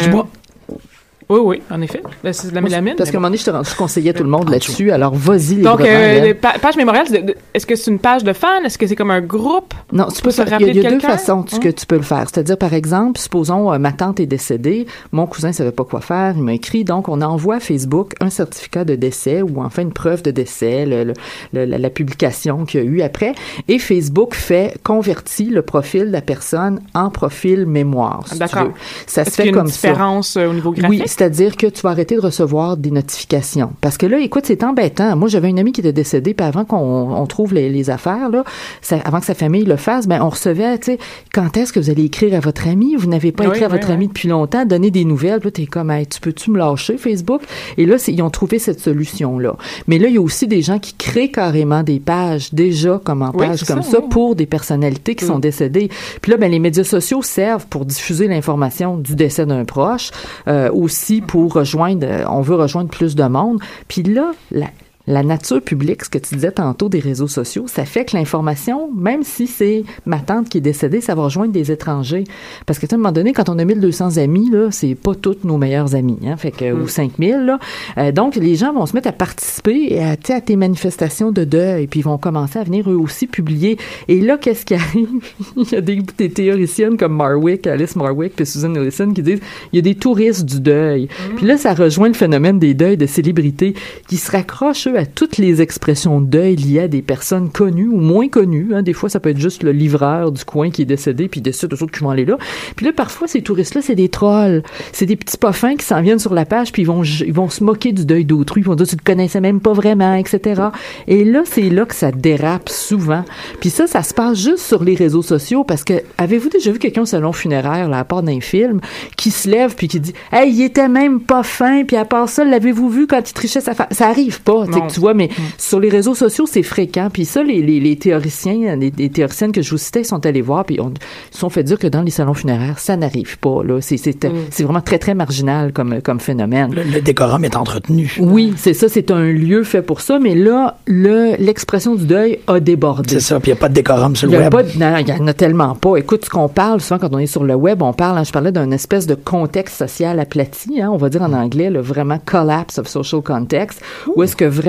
[1.31, 2.01] Oui, oui, en effet.
[2.23, 2.95] Ben, c'est de la mélamine.
[2.97, 4.91] Parce qu'à un moment donné, je, te je conseillais tout le monde là-dessus.
[4.91, 7.05] Alors, vas-y, les Donc, euh, pa- page mémoriale,
[7.53, 8.63] est-ce que c'est une page de fans?
[8.65, 9.75] Est-ce que c'est comme un groupe?
[9.93, 10.47] Non, tu peux se faire.
[10.47, 11.59] Il y a, rappeler il y a de deux façons Hein?
[11.59, 12.25] que tu peux le faire.
[12.33, 16.33] C'est-à-dire, par exemple, supposons euh, ma tante est décédée, mon cousin savait pas quoi faire,
[16.35, 19.93] il m'a écrit, donc on envoie à Facebook un certificat de décès ou enfin une
[19.93, 21.13] preuve de décès, le- le-
[21.53, 23.33] le- la, la publication qu'il y a eu après,
[23.67, 28.23] et Facebook fait convertit le profil de la personne en profil mémoire.
[28.25, 28.69] si D'accord.
[29.05, 29.87] Ça se Est-ce qu'il fait y a une comme ça.
[29.89, 30.89] différence euh, au niveau graphique?
[31.01, 33.73] Oui, c'est-à-dire que tu vas arrêter de recevoir des notifications.
[33.81, 35.17] Parce que là, écoute, c'est embêtant.
[35.17, 38.29] Moi, j'avais une amie qui était décédée, puis avant qu'on on trouve les, les affaires,
[38.29, 38.45] là,
[38.81, 40.97] ça- avant que sa famille le fasse, ben on recevait, tu sais,
[41.33, 42.95] quand est-ce que vous allez écrire à votre ami?
[42.95, 43.93] Vous n'avez pas Oui, écrit à oui, votre oui.
[43.95, 45.39] ami depuis longtemps, donner des nouvelles.
[45.41, 47.41] Puis là, t'es comme, Hey, tu peux-tu me lâcher, Facebook?
[47.77, 49.57] Et là, ils ont trouvé cette solution-là.
[49.87, 53.23] Mais là, il y a aussi des gens qui créent carrément des pages, déjà comme
[53.23, 55.27] en page comme ça, pour des personnalités qui Mm.
[55.27, 55.89] sont décédées.
[56.21, 60.11] Puis là, ben, les médias sociaux servent pour diffuser l'information du décès d'un proche,
[60.47, 63.59] euh, aussi pour rejoindre, euh, on veut rejoindre plus de monde.
[63.87, 64.67] Puis là, la,
[65.09, 68.91] la nature publique, ce que tu disais tantôt des réseaux sociaux, ça fait que l'information,
[68.93, 72.25] même si c'est ma tante qui est décédée, ça va rejoindre des étrangers.
[72.67, 74.93] Parce que, tu sais, à un moment donné, quand on a 1200 amis, là, c'est
[74.93, 77.59] pas tous nos meilleurs amis, hein, fait que, ou 5000, là.
[77.97, 81.87] Euh, donc, les gens vont se mettre à participer à, à tes manifestations de deuil,
[81.87, 83.79] puis ils vont commencer à venir eux aussi publier.
[84.07, 85.09] Et là, qu'est-ce qui arrive?
[85.57, 89.41] il y a des, des théoriciennes comme Marwick, Alice Marwick, puis Susan Ellison qui disent,
[89.73, 91.07] il y a des touristes du deuil.
[91.35, 93.73] Puis là, ça rejoint le phénomène des deuils de célébrités
[94.07, 97.87] qui se raccrochent, eux, à toutes les expressions de deuil liées à des personnes connues
[97.87, 98.71] ou moins connues.
[98.73, 98.83] Hein.
[98.83, 101.73] Des fois, ça peut être juste le livreur du coin qui est décédé, puis décide
[101.73, 102.37] aux autres qui vont aller là.
[102.75, 104.61] Puis là, parfois, ces touristes-là, c'est des trolls.
[104.91, 107.49] C'est des petits poffins qui s'en viennent sur la page, puis ils vont, ils vont
[107.49, 108.61] se moquer du deuil d'autrui.
[108.61, 110.63] Ils vont dire, tu te connaissais même pas vraiment, etc.
[111.07, 113.23] Et là, c'est là que ça dérape souvent.
[113.61, 116.79] Puis ça, ça se passe juste sur les réseaux sociaux, parce que, avez-vous déjà vu
[116.79, 118.81] quelqu'un au salon funéraire, là, à part d'un film,
[119.15, 122.27] qui se lève, puis qui dit, hey, il était même pas fin, puis à part
[122.27, 123.87] ça, l'avez-vous vu quand il trichait sa femme?
[123.91, 124.88] Ça arrive pas, Non.
[124.93, 127.09] Tu vois, mais sur les réseaux sociaux, c'est fréquent.
[127.11, 130.25] Puis ça, les, les, les théoriciens, les, les théoriciennes que je vous citais, ils sont
[130.25, 132.95] allés voir, puis on, ils se sont fait dire que dans les salons funéraires, ça
[132.97, 133.63] n'arrive pas.
[133.63, 134.17] Là, c'est c'est
[134.51, 136.73] c'est vraiment très très marginal comme comme phénomène.
[136.73, 138.15] Le, le décorum est entretenu.
[138.19, 142.39] Oui, c'est ça, c'est un lieu fait pour ça, mais là, le l'expression du deuil
[142.47, 143.09] a débordé.
[143.15, 144.51] C'est ça, puis il n'y a pas de décorum sur le y a web.
[144.51, 145.95] pas de- non, il y en a tellement pas.
[145.97, 148.31] Écoute, ce qu'on parle souvent quand on est sur le web, on parle, hein, je
[148.31, 152.19] parlais d'un espèce de contexte social aplati, hein, on va dire en anglais, le vraiment
[152.25, 153.81] collapse of social context,
[154.15, 154.68] où est-ce que vraiment,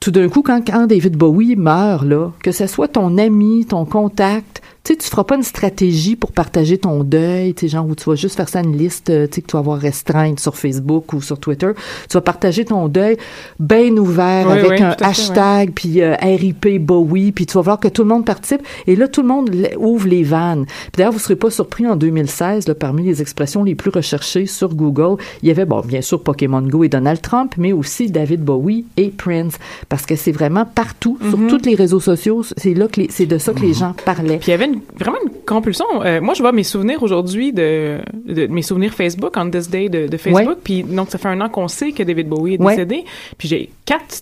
[0.00, 3.84] tout d'un coup, quand, quand David Bowie meurt, là, que ce soit ton ami, ton
[3.84, 8.04] contact, tu tu feras pas une stratégie pour partager ton deuil, tu genre où tu
[8.08, 10.56] vas juste faire ça une liste, euh, tu sais, que tu vas avoir restreinte sur
[10.56, 11.68] Facebook ou sur Twitter.
[12.08, 13.16] Tu vas partager ton deuil
[13.58, 17.80] bien ouvert Oui, avec oui, un hashtag, puis euh, RIP Bowie, puis tu vas voir
[17.80, 18.60] que tout le monde participe.
[18.86, 20.66] Et là, tout le monde ouvre les vannes.
[20.66, 24.44] Puis d'ailleurs, vous serez pas surpris, en 2016, là, parmi les expressions les plus recherchées
[24.46, 28.10] sur Google, il y avait, bon, bien sûr, Pokémon Go et Donald Trump, mais aussi
[28.10, 29.54] David Bowie et Prince.
[29.88, 33.26] Parce que c'est vraiment partout, sur tous les réseaux sociaux, c'est là que les- c'est
[33.26, 34.36] de ça que les gens parlaient.
[34.38, 35.84] Puis il y avait une- vraiment une compulsion.
[36.04, 39.88] Euh, moi, je vois mes souvenirs aujourd'hui de, de mes souvenirs Facebook, on this day
[39.88, 40.58] de, de Facebook.
[40.64, 42.74] Puis donc, ça fait un an qu'on sait que David Bowie est Ouais.
[42.76, 43.04] décédé.
[43.38, 44.12] Puis j'ai quatre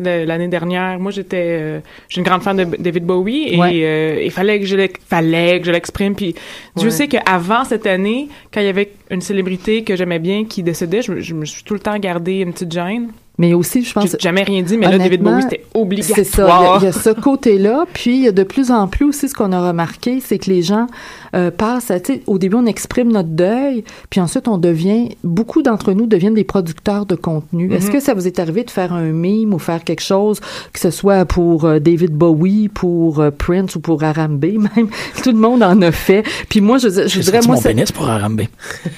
[0.00, 0.98] la- l'année dernière.
[0.98, 3.70] Moi, j'étais, euh, suis une grande fan de David Bowie et Ouais.
[3.84, 4.76] euh, il fallait que je
[5.08, 6.14] fallait que je l'exprime.
[6.14, 6.34] Puis
[6.76, 6.90] Dieu Ouais.
[6.90, 11.02] sait qu'avant cette année, quand il y avait une célébrité que j'aimais bien qui décédait,
[11.02, 13.08] je, me- je me suis tout le temps gardé une petite gêne.
[13.38, 14.10] Mais aussi, je pense...
[14.10, 16.16] J'ai jamais rien dit, mais là, David Bowie, c'était obligatoire.
[16.16, 16.42] C'est ça.
[16.42, 17.84] Il y a- Il y, a ce côté-là.
[17.92, 20.50] Puis, il y a de plus en plus aussi, ce qu'on a remarqué, c'est que
[20.50, 20.86] les gens
[21.36, 25.10] euh, passent à, tu sais, au début, on exprime notre deuil, puis ensuite, on devient,
[25.22, 27.72] beaucoup d'entre nous deviennent des producteurs de contenu.
[27.72, 30.40] Est-ce que ça vous est arrivé de faire un meme ou faire quelque chose,
[30.72, 34.44] que ce soit pour euh, David Bowie, pour euh, Prince ou pour Arambe,
[34.76, 34.88] même?
[35.22, 36.24] Tout le monde en a fait.
[36.48, 38.42] Puis moi, je, je sorti moi, mon pénis pour Arambe.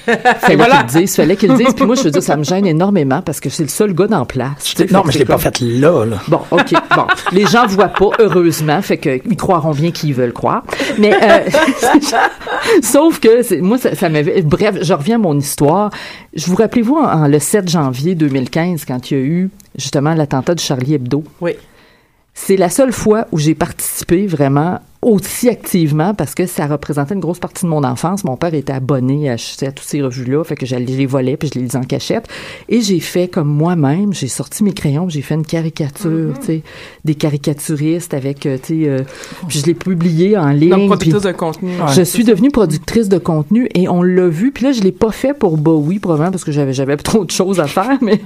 [0.05, 0.83] fallait voilà.
[0.89, 1.73] qu'il le dise, fallait qu'il le dise.
[1.75, 4.07] Puis moi, je veux dire, ça me gêne énormément parce que c'est le seul gars
[4.07, 4.73] dans place.
[4.75, 4.93] tu sais.
[4.93, 6.17] Non, Fait mais je l'ai pas comme- fait là, là.
[6.27, 6.73] Bon, OK.
[6.95, 10.63] Bon, les gens voient pas, heureusement, fait que ils croiront bien qu'ils veulent croire.
[10.97, 11.49] Mais euh,
[12.81, 14.41] sauf que moi, ça, ça m'avait.
[14.41, 15.89] Bref, je reviens à mon histoire.
[16.33, 20.13] Je vous rappelez-vous en, en le 7 janvier 2015, quand il y a eu justement
[20.13, 21.23] l'attentat de Charlie Hebdo?
[21.41, 21.51] Oui.
[22.33, 27.19] C'est la seule fois où j'ai participé vraiment aussi activement parce que ça représentait une
[27.19, 28.23] grosse partie de mon enfance.
[28.23, 31.37] Mon père était abonné à, à toutes ces revues-là, fait que j'allais je les volais
[31.37, 32.27] puis je les lisais en cachette.
[32.69, 36.61] Et j'ai fait comme moi-même, j'ai sorti mes crayons, j'ai fait une caricature, tu sais,
[37.05, 38.99] des caricaturistes avec, euh, tu sais, euh,
[39.47, 40.69] puis je l'ai publié en ligne.
[40.69, 41.71] Donc, productrice de contenu.
[41.95, 44.51] je suis devenue productrice de contenu et on l'a vu.
[44.51, 47.31] Puis là, je l'ai pas fait pour Bowie, probablement parce que j'avais j'avais trop de
[47.31, 48.21] choses à faire, mais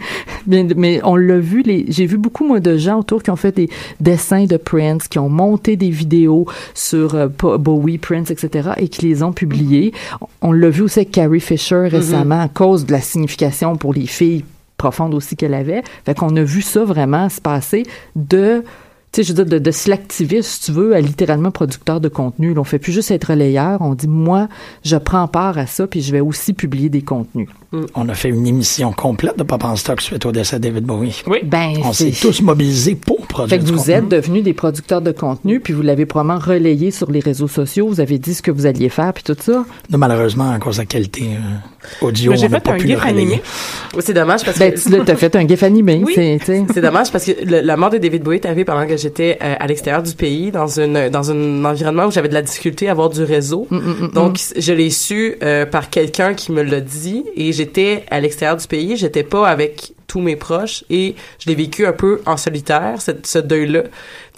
[0.48, 1.64] mais, mais on l'a vu.
[1.88, 5.20] J'ai vu beaucoup moi de gens autour qui ont fait des dessins de Prince, qui
[5.20, 9.94] ont monté des vidéos, sur euh, Bowie, Prince, etc., et qui les ont publiés.
[10.42, 14.08] On l'a vu aussi avec Carrie Fisher récemment à cause de la signification pour les
[14.08, 14.44] filles
[14.78, 15.84] profonde aussi qu'elle avait.
[16.06, 17.84] Fait qu'on a vu ça vraiment se passer
[18.16, 18.64] de
[19.12, 22.10] tu sais, je veux dire, de, de slacktiviste, si tu veux, à littéralement producteur de
[22.10, 22.54] contenu.
[22.54, 23.80] Là, on fait plus juste être relayeur.
[23.80, 24.50] On dit, moi,
[24.84, 27.48] je prends part à ça, puis je vais aussi publier des contenus.
[27.96, 30.86] On a fait une émission complète de Pop en stock suite au décès de David
[30.86, 31.22] Bowie.
[31.28, 31.40] Oui.
[31.44, 33.94] Ben, On s'est tous mobilisés pour produire Fait que du vous contenu.
[33.94, 37.88] êtes devenus des producteurs de contenu, puis vous l'avez probablement relayé sur les réseaux sociaux.
[37.88, 39.66] Vous avez dit ce que vous alliez faire, puis tout ça.
[39.90, 42.72] Non, malheureusement, à cause de la qualité euh, audio, Mais j'ai on n'a fait pas
[42.74, 43.20] un pu le gif relayer.
[43.22, 43.42] animé.
[43.96, 46.02] Oui, c'est dommage parce Ben, que tu là, t'as fait un gif animé.
[46.06, 46.14] Oui.
[46.16, 48.98] c'est- tu dommage parce que le- la mort de David Bowie est arrivée pendant que
[48.98, 52.42] j'étais euh, à l'extérieur du pays, dans une dans un environnement où j'avais de la
[52.42, 53.68] difficulté à avoir du réseau.
[53.70, 58.20] Mm, Donc, je l'ai su euh, par quelqu'un qui me l'a dit et j'étais à
[58.20, 62.22] l'extérieur du pays, j'étais pas avec tous mes proches et je l'ai vécu un peu
[62.26, 63.84] en solitaire, cette, ce deuil-là.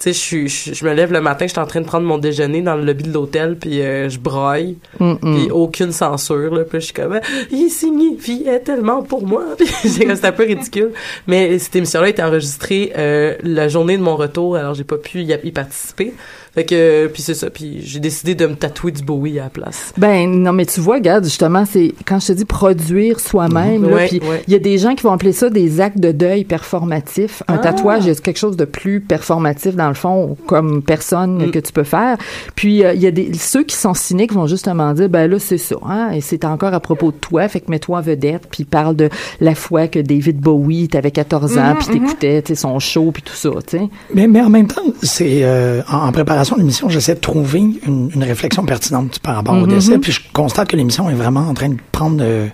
[0.00, 2.06] Tu sais, je, je, je me lève le matin, je suis en train de prendre
[2.06, 5.18] mon déjeuner dans le lobby de l'hôtel, puis euh, je broille, Mm, mm.
[5.20, 6.64] puis aucune censure, là.
[6.64, 9.44] Puis je suis comme, il signifiait tellement pour moi.
[9.58, 10.92] Puis c'est un peu ridicule.
[11.26, 14.96] Mais cette émission-là a été enregistrée euh, la journée de mon retour, alors j'ai pas
[14.96, 16.14] pu y, y participer.
[16.54, 19.50] Fait que, puis c'est ça, puis j'ai décidé de me tatouer du Bowie à la
[19.50, 19.92] place.
[19.96, 23.94] Ben non, mais tu vois, regarde, justement, c'est quand je te dis produire soi-même, là,
[23.96, 24.42] Ouais, puis ouais.
[24.46, 27.42] il y a des gens qui vont appeler ça des actes de deuil performatifs.
[27.48, 27.58] Un Ah.
[27.58, 31.50] tatouage, c'est quelque chose de plus performatif dans le fond, comme personne Mm.
[31.50, 32.16] que tu peux faire.
[32.54, 35.38] Puis euh, il y a des ceux qui sont cyniques vont justement dire, ben là
[35.38, 38.44] c'est ça, hein, et c'est encore à propos de toi, fait que mets-toi en vedette,
[38.50, 39.08] puis parle de
[39.40, 43.22] la fois que David Bowie, t'avais 14 ans, puis t'écoutais, tu sais, son show, puis
[43.22, 43.88] tout ça, tu sais.
[44.14, 47.60] Mais, mais en même temps, c'est euh, en, en préparation de l'émission, j'essaie de trouver
[47.60, 49.68] une, une réflexion pertinente par rapport au Mhm.
[49.68, 49.98] décès.
[49.98, 52.46] Puis je constate que l'émission est vraiment en train de prendre euh,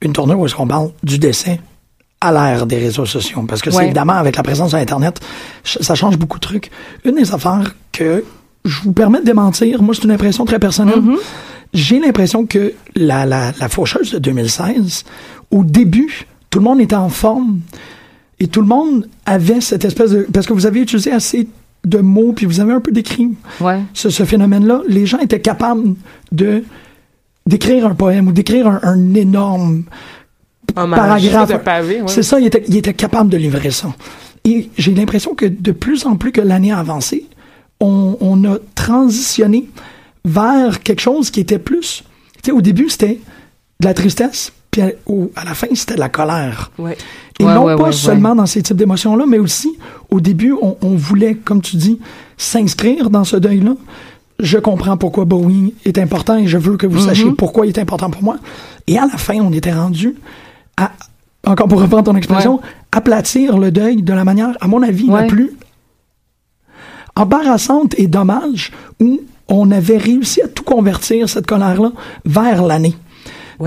[0.00, 1.60] une tournure où est-ce qu'on parle du décès
[2.20, 3.42] à l'ère des réseaux sociaux.
[3.48, 5.20] Parce que c'est évidemment, avec la présence de Internet,
[5.64, 6.70] ch- ça change beaucoup de trucs.
[7.04, 8.24] Une des affaires que
[8.64, 11.00] je vous permets de démentir, moi, c'est une impression très personnelle.
[11.00, 11.16] Mhm.
[11.74, 15.04] J'ai l'impression que la, la, la faucheuse de 2016,
[15.50, 17.60] au début, tout le monde était en forme
[18.40, 20.26] et tout le monde avait cette espèce de...
[20.32, 21.46] Parce que vous avez utilisé assez
[21.88, 23.80] de mots, puis vous avez un peu décrit Ouais.
[23.94, 24.82] ce, ce phénomène-là.
[24.88, 25.94] Les gens étaient capables
[26.32, 26.64] de
[27.46, 29.84] d'écrire un poème ou d'écrire un, un énorme
[30.96, 31.48] paragraphe.
[32.02, 32.08] ouais.
[32.08, 33.88] C'est ça, il était, il était capable de livrer ça.
[34.44, 37.26] Et j'ai l'impression que de plus en plus que l'année a avancé,
[37.80, 39.64] on, on a transitionné
[40.24, 42.04] vers quelque chose qui était plus...
[42.42, 43.18] Tu sais, au début, c'était
[43.80, 46.70] de la tristesse, puis à, au- à la fin, c'était de la colère.
[46.78, 46.96] Ouais.
[47.40, 49.76] Et Ouais, non ouais, pas seulement dans ces types d'émotions-là, mais aussi,
[50.10, 51.98] au début, on, on voulait, comme tu dis,
[52.36, 53.74] s'inscrire dans ce deuil-là.
[54.40, 57.78] Je comprends pourquoi Bowie est important et je veux que vous sachiez pourquoi il est
[57.78, 58.36] important pour moi.
[58.86, 60.14] Et à la fin, on était rendu
[60.76, 60.92] à,
[61.46, 62.60] encore pour reprendre ton expression,
[62.92, 65.52] aplatir le deuil de la manière, à mon avis, la plus
[67.16, 71.92] embarrassante et dommage où on avait réussi à tout convertir, cette colère-là,
[72.24, 72.94] vers l'année.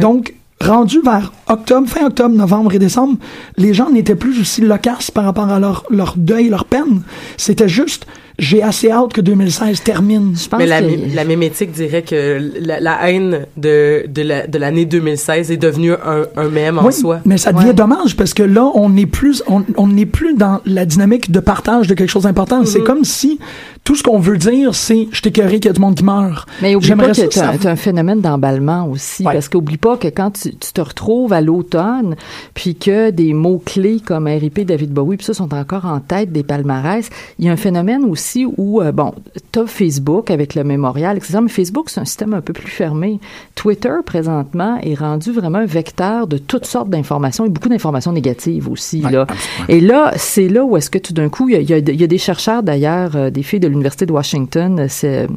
[0.02, 3.18] Donc, rendu vers octobre, fin octobre, novembre et décembre,
[3.58, 7.02] les gens n'étaient plus aussi loquaces par rapport à leur, leur deuil, leur peine.
[7.38, 8.06] C'était juste,
[8.40, 10.34] j'ai assez hâte que 2016 termine.
[10.36, 14.48] Je pense Mais la, que- la mémétique dirait que la, la haine de, de la-
[14.48, 17.20] de l'année 2016 est devenue un, un mème en Oui, soi.
[17.26, 17.74] mais ça devient Ouais.
[17.74, 21.40] dommage parce que là, on n'est plus, on, on n'est plus dans la dynamique de
[21.40, 22.62] partage de quelque chose d'important.
[22.62, 22.66] Mm-hmm.
[22.68, 23.40] C'est comme si
[23.84, 26.48] tout ce qu'on veut dire, c'est je t'ai qu'il y a du monde qui meurt.
[26.62, 29.34] Mais oublie J'aimerais pas que tu ça- un phénomène d'emballement aussi, Ouais.
[29.34, 32.16] parce qu'oublie pas que quand tu, tu te retrouves à l'automne,
[32.54, 36.44] puis que des mots-clés comme RIP, David Bowie, puis ça sont encore en tête des
[36.44, 37.10] palmarès,
[37.40, 39.14] il y a un phénomène aussi où, euh, bon,
[39.52, 43.20] t'as Facebook avec le mémorial, etc., mais Facebook, c'est un système un peu plus fermé.
[43.56, 48.70] Twitter, présentement, est rendu vraiment un vecteur de toutes sortes d'informations et beaucoup d'informations négatives
[48.70, 49.22] aussi, Ouais, là.
[49.22, 49.66] absolument.
[49.70, 52.08] Et là, c'est là où est-ce que tout d'un coup, il y a, y y
[52.08, 55.28] des chercheurs d'ailleurs, euh, des filles de l'Université de Washington, euh, c'est,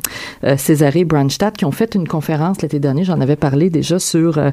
[0.45, 4.39] euh, Césarée Branstadt, qui ont fait une conférence l'été dernier, j'en avais parlé déjà sur
[4.39, 4.51] euh,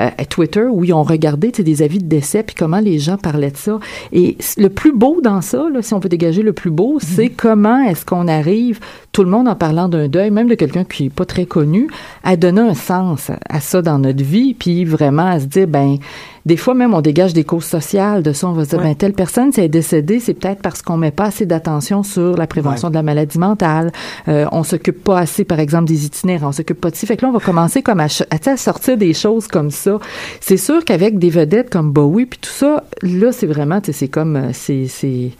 [0.00, 3.50] euh, Twitter, où ils ont regardé des avis de décès, puis comment les gens parlaient
[3.50, 3.78] de ça.
[4.12, 7.28] Et le plus beau dans ça, là, si on veut dégager le plus beau, c'est
[7.28, 8.80] comment est-ce qu'on arrive,
[9.12, 11.88] tout le monde en parlant d'un deuil, même de quelqu'un qui est pas très connu,
[12.24, 15.98] à donner un sens à ça dans notre vie, puis vraiment à se dire, ben,
[16.46, 18.84] des fois même on dégage des causes sociales de ça, on va se dire, Ouais.
[18.86, 22.02] ben, telle personne, si elle est décédée, c'est peut-être parce qu'on met pas assez d'attention
[22.02, 23.92] sur la prévention de la maladie mentale.
[24.28, 26.48] Euh, on s'occupe pas assez, par exemple, des itinéraires.
[26.48, 27.06] On s'occupe pas de ci.
[27.06, 29.98] Fait que là, on va commencer comme à, à, à sortir des choses comme ça.
[30.40, 33.92] C'est sûr qu'avec des vedettes comme Bowie puis tout ça, là, c'est vraiment, tu sais,
[33.92, 35.30] c'est comme, euh, c'est, c'est,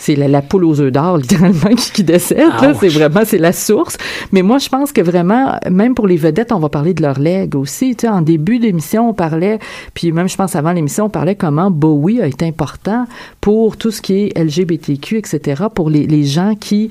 [0.00, 2.48] c'est la, la poule aux œufs d'or, littéralement, qui, qui décède.
[2.80, 3.96] C'est vraiment, c'est la source.
[4.32, 7.18] Mais moi, je pense que vraiment, même pour les vedettes, on va parler de leur
[7.18, 7.94] legs aussi.
[7.94, 9.58] Tu sais, en début d'émission, on parlait,
[9.94, 13.06] puis même, je pense avant l'émission, on parlait comment Bowie a été important
[13.40, 16.90] pour tout ce qui est LGBTQ, etc., pour les, les gens qui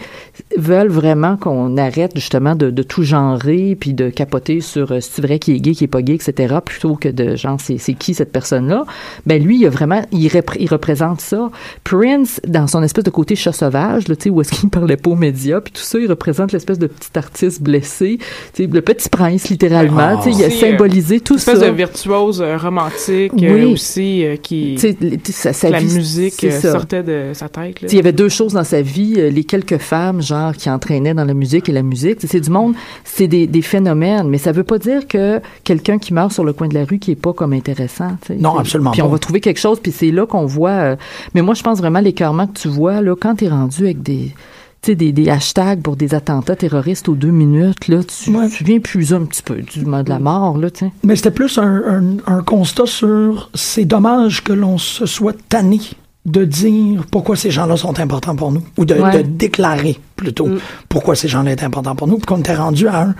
[0.56, 5.22] veulent vraiment qu'on arrête justement de, de tout genrer puis de capoter sur euh, c'est
[5.22, 8.14] vrai qui est gay, qui est pas gay, etc., plutôt que de genre c'est, qui
[8.14, 8.86] cette personne-là?
[9.26, 11.50] Ben lui, il a vraiment, il, il représente ça.
[11.84, 14.98] Prince, dans son espèce de côté chat sauvage, là, tu sais, où est-ce qu'il parlait
[14.98, 18.18] pas aux médias, puis tout ça, il représente l'espèce de petit artiste blessé,
[18.54, 21.40] tu sais, le petit prince littéralement, tu sais, il a Aussi, euh, symbolisé tout Une
[21.40, 21.54] ça.
[21.54, 23.66] espèce de virtuose euh, romantique euh, Oui.
[23.66, 27.04] aussi euh, qui Tu sais, les- tu sais, sa, sa la vie, musique euh, sortait
[27.04, 27.78] de sa tête.
[27.84, 31.14] Il y avait deux choses dans sa vie, euh, les quelques femmes, genre, qui entraînaient
[31.14, 32.20] dans la musique et la musique.
[32.26, 36.14] C'est du monde, c'est des, des phénomènes, mais ça veut pas dire que quelqu'un qui
[36.14, 38.18] meurt sur le coin de la rue qui est pas comme intéressant.
[38.40, 40.70] Non, absolument Puis on va trouver quelque chose, puis c'est là qu'on voit.
[40.72, 40.96] euh,
[41.34, 44.34] mais moi, je pense vraiment l'écœurement que tu vois là quand t'es rendu avec des
[44.82, 48.48] tu sais, des, des hashtags pour des attentats terroristes aux deux minutes, là, tu, Ouais.
[48.48, 50.86] tu viens puiser un petit peu du, de la mort, là, tu.
[51.04, 51.82] Mais c'était plus un,
[52.28, 55.82] un- un constat sur c'est dommage que l'on se soit tanné
[56.26, 59.18] de dire pourquoi ces gens-là sont importants pour nous, ou de, Ouais.
[59.22, 60.48] de déclarer plutôt
[60.88, 63.16] pourquoi ces gens-là sont importants pour nous, puis qu'on était rendu à un...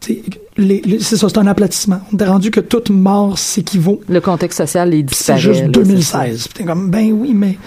[0.00, 0.22] tu
[0.56, 2.00] C'est ça, c'est un aplatissement.
[2.10, 4.00] On était rendu que toute mort s'équivaut.
[4.08, 5.40] Le contexte social est Puis C'est disparaît.
[5.40, 6.48] juste là, c'est 2016.
[6.48, 7.58] Puis t'es comme, ben oui, mais...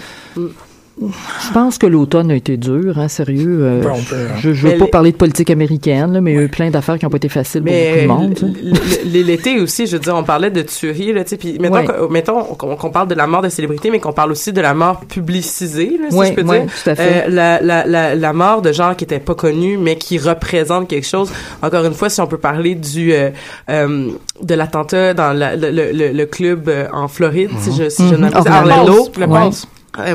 [0.98, 3.60] Je pense que l'automne a été dur, hein, sérieux.
[3.62, 4.28] euh, Ben, hein.
[4.40, 6.44] je, je veux Mais pas les- parler de politique américaine, là, mais il y a
[6.44, 8.34] eu plein d'affaires qui n'ont pas été faciles pour beaucoup Mais de monde.
[8.34, 8.46] tu sais.
[8.64, 8.74] l-
[9.14, 11.76] l- l'été aussi, je veux dire, on parlait de tuerie, là, tu sais, puis mettons,
[11.76, 12.10] Ouais.
[12.10, 14.74] mettons qu'on qu'on parle de la mort de célébrités, mais qu'on parle aussi de la
[14.74, 16.72] mort publicisée, là, si Ouais, je peux ouais, dire.
[16.84, 17.26] tout à fait.
[17.28, 20.88] Euh, la, la, la, la mort de gens qui étaient pas connus, mais qui représentent
[20.88, 21.30] quelque chose.
[21.62, 23.32] Encore une fois, si on peut parler du euh,
[23.70, 27.90] euh, de l'attentat dans la- le, le, le, le club euh, en Floride, si je
[27.90, 28.22] si je Mhm.
[28.22, 29.10] n'abuse, Orlando.
[29.22, 29.56] Orlando.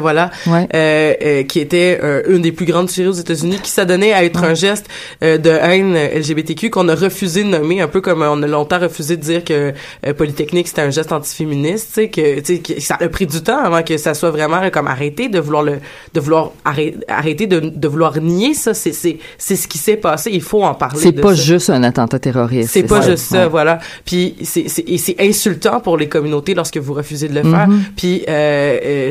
[0.01, 0.67] Voilà, Ouais.
[0.75, 4.25] euh, euh, qui était euh, une des plus grandes tueries aux États-Unis, qui s'adonnait à
[4.25, 4.87] être un geste
[5.23, 8.79] euh, de haine LGBTQ qu'on a refusé de nommer, un peu comme on a longtemps
[8.79, 9.73] refusé de dire que
[10.17, 13.43] Polytechnique c'était un geste antiféministe, tu sais que, tu sais, que ça a pris du
[13.43, 15.79] temps avant que ça soit vraiment comme arrêté de vouloir le,
[16.15, 19.97] de vouloir arrêter, arrêter de, de vouloir nier ça, c'est c'est c'est ce qui s'est
[19.97, 20.99] passé, il faut en parler.
[21.01, 21.43] C'est pas ça.
[21.43, 22.71] juste un attentat terroriste.
[22.71, 23.11] C'est pas ça.
[23.11, 23.79] juste ça, voilà.
[24.05, 27.51] Puis c'est c'est insultant pour les communautés lorsque vous refusez de le Mm-hmm.
[27.51, 27.69] faire.
[27.97, 28.23] Puis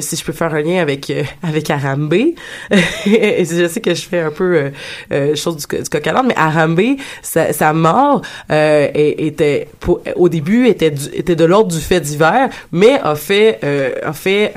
[0.02, 2.14] si je peux faire un lien avec euh, avec Arambe,
[3.06, 4.70] je sais que je fais un peu euh,
[5.12, 9.68] euh, chose du, du coq mais Arambe, sa, sa mort euh, était
[10.16, 14.54] au début était était de l'ordre du fait divers, mais a fait euh, a fait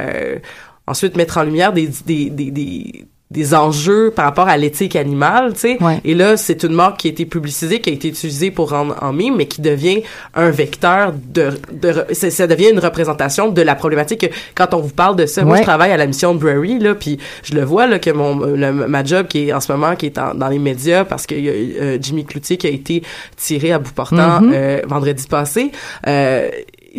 [0.87, 5.55] ensuite mettre en lumière des des des, des des enjeux par rapport à l'éthique animale,
[5.55, 5.83] tu sais.
[5.83, 6.01] Ouais.
[6.05, 8.95] Et là, c'est une marque qui a été publicisée, qui a été utilisée pour rendre
[9.01, 10.03] en mime, mais qui devient
[10.35, 14.21] un vecteur de, de ça, devient une représentation de la problématique.
[14.21, 16.79] que Quand on vous parle de ça, moi, je travaille à la mission de Brary,
[16.79, 19.73] là, puis je le vois, là, que mon, le- ma job qui est en ce
[19.73, 22.71] moment, qui est en- dans les médias, parce y a euh, Jimmy Cloutier qui a
[22.71, 23.03] été
[23.37, 24.53] tiré à bout portant Mhm.
[24.55, 25.73] euh, vendredi passé.
[26.07, 26.49] Euh,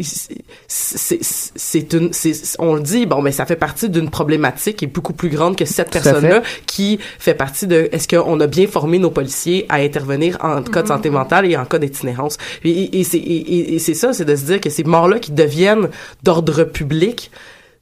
[0.01, 4.86] c'est c'est une c'est on le dit bon mais ça fait partie d'une problématique qui
[4.86, 8.47] est beaucoup plus grande que cette personne là qui fait partie de est-ce qu'on a
[8.47, 12.38] bien formé nos policiers à intervenir en cas de santé mentale et en cas d'itinérance?
[12.63, 14.84] Et, et, et c'est et, et- et c'est ça c'est de se dire que ces
[14.84, 15.89] morts là qui deviennent
[16.23, 17.29] d'ordre public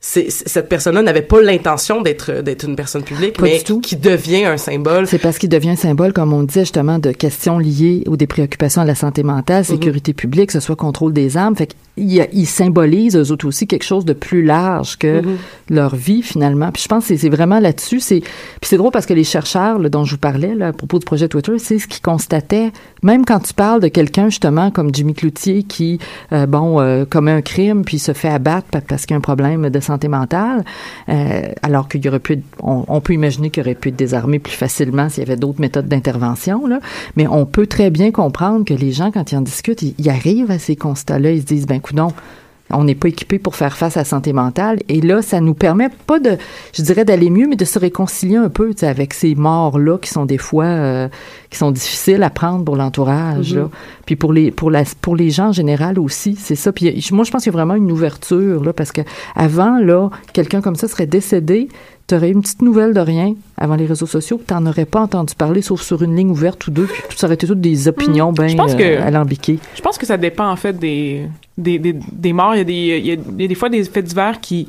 [0.03, 3.79] cette personne-là n'avait pas l'intention d'être d'être une personne publique Pas mais du tout.
[3.81, 7.11] qui devient un symbole C'est parce qu'il devient un symbole, comme on disait justement, de
[7.11, 11.13] questions liées ou des préoccupations à la santé mentale, sécurité publique, que ce soit contrôle
[11.13, 11.55] des armes.
[11.55, 15.21] Fait qu'ils ils symbolisent eux autres aussi quelque chose de plus large que
[15.69, 16.71] leur vie finalement.
[16.71, 17.99] Puis je pense que c'est- vraiment là-dessus.
[17.99, 18.29] C'est puis
[18.63, 21.05] c'est drôle parce que les chercheurs là, dont je vous parlais là, à propos du
[21.05, 22.71] projet Twitter, c'est ce qu'ils constataient.
[23.03, 25.99] Même quand tu parles de quelqu'un justement comme Jimmy Cloutier qui
[26.33, 29.17] euh, bon euh, commet un crime puis se fait abattre pa- parce qu'il y a
[29.17, 30.63] un problème de santé mentale,
[31.09, 32.01] euh, alors qu'il
[32.61, 35.87] on, peut imaginer qu'il aurait pu être désarmé plus facilement s'il y avait d'autres méthodes
[35.87, 36.63] d'intervention.
[37.15, 40.09] Mais on peut très bien comprendre que les gens quand ils en discutent, ils, ils
[40.09, 42.13] arrivent à ces constats-là, ils se disent ben coudon,
[42.73, 44.79] on n'est pas équipé pour faire face à la santé mentale.
[44.89, 46.37] Et là, ça nous permet pas de,
[46.73, 49.97] je dirais, d'aller mieux, mais de se réconcilier un peu, tu sais, avec ces morts-là
[49.97, 51.07] qui sont des fois, euh,
[51.49, 53.69] qui sont difficiles à prendre pour l'entourage, là.
[54.05, 56.71] Puis pour les, pour la, pour les gens en général aussi, c'est ça.
[56.71, 59.01] Puis moi, je pense qu'il y a vraiment une ouverture, là, parce que
[59.35, 61.67] avant, là, quelqu'un comme ça serait décédé,
[62.07, 64.99] tu aurais une petite nouvelle de rien avant les réseaux sociaux, tu n'en aurais pas
[65.01, 67.87] entendu parler, sauf sur une ligne ouverte ou deux, puis ça aurait été toutes des
[67.87, 69.59] opinions bien pense que- euh, alambiquées.
[69.75, 72.55] Je pense que ça dépend en fait des des, des, des morts.
[72.55, 74.39] Il y a des il y a, il y a des fois des faits divers
[74.39, 74.67] qui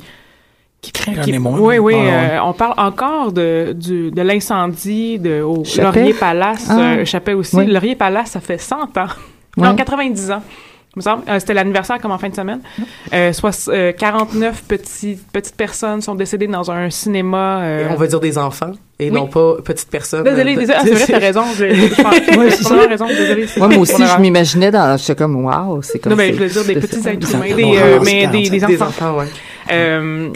[0.81, 2.01] qui, qui- oui oui ouais.
[2.11, 5.63] euh, on parle encore de du de l'incendie de au?
[5.81, 6.79] Laurier Palace Ah.
[6.79, 7.67] euh, Chappet aussi Oui.
[7.67, 9.07] Laurier Palace ça fait 100 ans
[9.55, 9.63] Ouais.
[9.67, 10.41] non 90 ans
[10.95, 11.23] me semble.
[11.29, 12.59] Euh, C'était l'anniversaire comme en fin de semaine.
[13.13, 17.61] Euh, soit, euh, 49 petits, petites personnes sont décédées dans un cinéma.
[17.61, 19.15] euh, On va dire des enfants et Oui.
[19.15, 20.23] non pas petites personnes.
[20.23, 20.73] Désolé, Euh, désolé.
[20.79, 21.41] Ah, c'est vrai, t'as raison.
[21.41, 22.87] Vraiment ça.
[22.87, 23.07] raison.
[23.57, 24.97] Moi, moi aussi, je m'imaginais dans.
[24.97, 27.11] J'étais comme, waouh, c'est comme Non, mais je veux dire des petits ça.
[27.11, 28.67] êtres humains, des, euh, mais des, 45.
[28.67, 29.17] des Des enfants.
[29.17, 29.25] ouais.
[29.71, 30.29] Euh,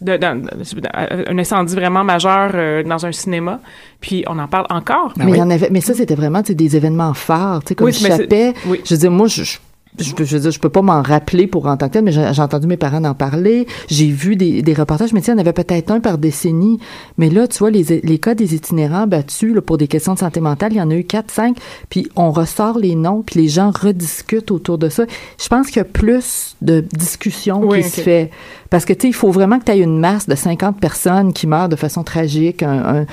[0.00, 3.58] de- euh, un incendie vraiment majeur euh, dans un cinéma.
[4.00, 5.12] Puis on en parle encore.
[5.18, 7.74] Ah Mais il y en avait, mais ça, c'était vraiment des événements forts, tu sais,
[7.74, 7.92] comme oui.
[7.94, 9.58] Je veux dire, moi, je, je,
[9.98, 12.04] je, peux- je veux dire, je peux pas m'en rappeler pour en tant que tel,
[12.04, 13.66] mais j'ai entendu mes parents en parler.
[13.88, 16.18] J'ai vu des, des reportages, mais tu sais, il y en avait peut-être un par
[16.18, 16.78] décennie.
[17.16, 20.18] Mais là, tu vois, les, les cas des itinérants battus là, pour des questions de
[20.18, 21.56] santé mentale, il y en a eu quatre, cinq.
[21.88, 25.04] Puis on ressort les noms, puis les gens rediscutent autour de ça.
[25.42, 28.30] Je pense qu'il y a plus de discussion Oui, qui se fait.
[28.70, 31.32] Parce que, tu sais, il faut vraiment que tu aies une masse de 50 personnes
[31.32, 33.06] qui meurent de façon tragique un- un-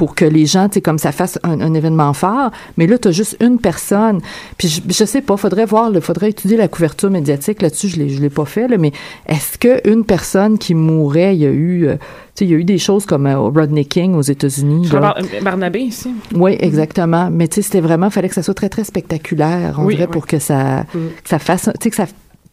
[0.00, 2.50] pour que les gens, tu sais, comme ça fasse un, un événement fort.
[2.78, 4.22] Mais là, tu as juste une personne.
[4.56, 7.88] Puis je, je sais pas, faudrait voir, il faudrait étudier la couverture médiatique là-dessus.
[7.88, 8.92] Je l'ai, je l'ai pas fait, là, mais
[9.26, 12.00] est-ce que une personne qui mourait, il y a eu, euh, tu
[12.36, 14.88] sais, il y a eu des choses comme euh, Rodney King aux États-Unis.
[14.88, 15.00] Là.
[15.00, 16.14] reparle- euh, Barnabé ici.
[16.34, 17.28] Oui, exactement.
[17.30, 20.06] Mais tu sais, c'était vraiment, fallait que ça soit très, très spectaculaire, on Oui, dirait,
[20.06, 20.12] oui.
[20.12, 20.98] pour que ça, Mm.
[21.22, 22.06] que ça fasse, tu sais, que ça,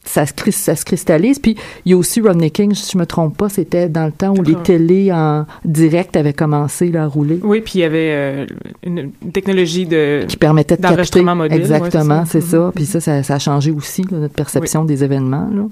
[0.07, 1.39] ça se, ça se cristallise.
[1.39, 1.55] Puis
[1.85, 4.31] il y a aussi Rodney King, si je me trompe pas, c'était dans le temps
[4.31, 4.63] où les D'accord.
[4.63, 8.45] télés en direct avaient commencé là, à rouler, Oui, puis il y avait euh,
[8.83, 10.25] une, technologie de.
[10.27, 11.21] qui permettait de capter.
[11.21, 12.49] Mobile, Exactement, ouais, c'est ça.
[12.49, 12.71] ça.
[12.73, 15.49] Puis ça, ça, ça a changé aussi là, notre perception des événements.
[15.51, 15.63] Là.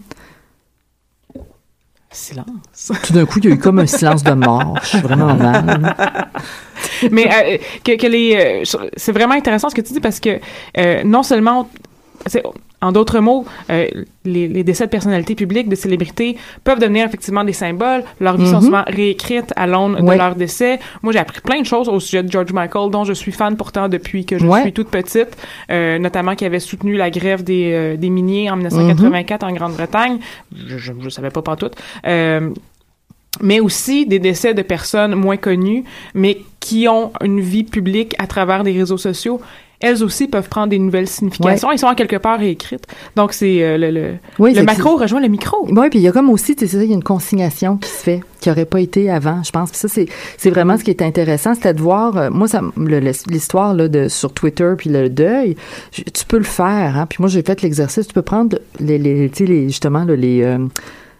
[2.15, 2.91] Silence.
[3.03, 4.77] Tout d'un coup, il y a eu comme un silence de mort.
[4.83, 5.95] Je suis vraiment mal.
[7.11, 10.39] Mais euh, que, que les, euh, c'est vraiment intéressant ce que tu dis parce que
[10.77, 11.69] euh, non seulement,
[12.81, 13.87] en d'autres mots, euh,
[14.25, 18.03] les, les décès de personnalités publiques, de célébrités, peuvent devenir effectivement des symboles.
[18.19, 18.61] Leurs vies sont Mhm.
[18.65, 20.13] souvent réécrites à l'aune Ouais.
[20.13, 20.79] de leur décès.
[21.01, 23.55] Moi, j'ai appris plein de choses au sujet de George Michael, dont je suis fan
[23.57, 24.61] pourtant depuis que je Ouais.
[24.61, 25.37] suis toute petite,
[25.71, 30.19] euh, notamment qui avait soutenu la grève des, euh, des miniers en 1984 en Grande-Bretagne.
[30.67, 31.71] Je, je savais pas pas tout.
[33.41, 38.27] Mais aussi des décès de personnes moins connues, mais qui ont une vie publique à
[38.27, 39.41] travers des réseaux sociaux.
[39.81, 41.71] Elles aussi peuvent prendre des nouvelles significations.
[41.71, 42.85] Elles sont en quelque part réécrites.
[43.15, 45.67] Donc, c'est euh, le, le, Oui, le macro rejoint le micro.
[45.69, 47.77] Oui, puis il y a comme aussi, tu sais, ça, il y a une consignation
[47.77, 49.71] qui se fait, qui aurait pas été avant, je pense.
[49.71, 50.07] Puis ça, c'est,
[50.37, 52.61] c'est vraiment ce qui est intéressant, c'était de voir, euh, moi, ça,
[53.29, 55.55] l'histoire là de sur Twitter puis le deuil,
[55.91, 56.97] je- tu peux le faire.
[56.97, 57.05] Hein?
[57.07, 58.07] Puis moi, j'ai fait l'exercice.
[58.07, 60.57] Tu peux prendre les, les, tu sais, les justement là, les euh,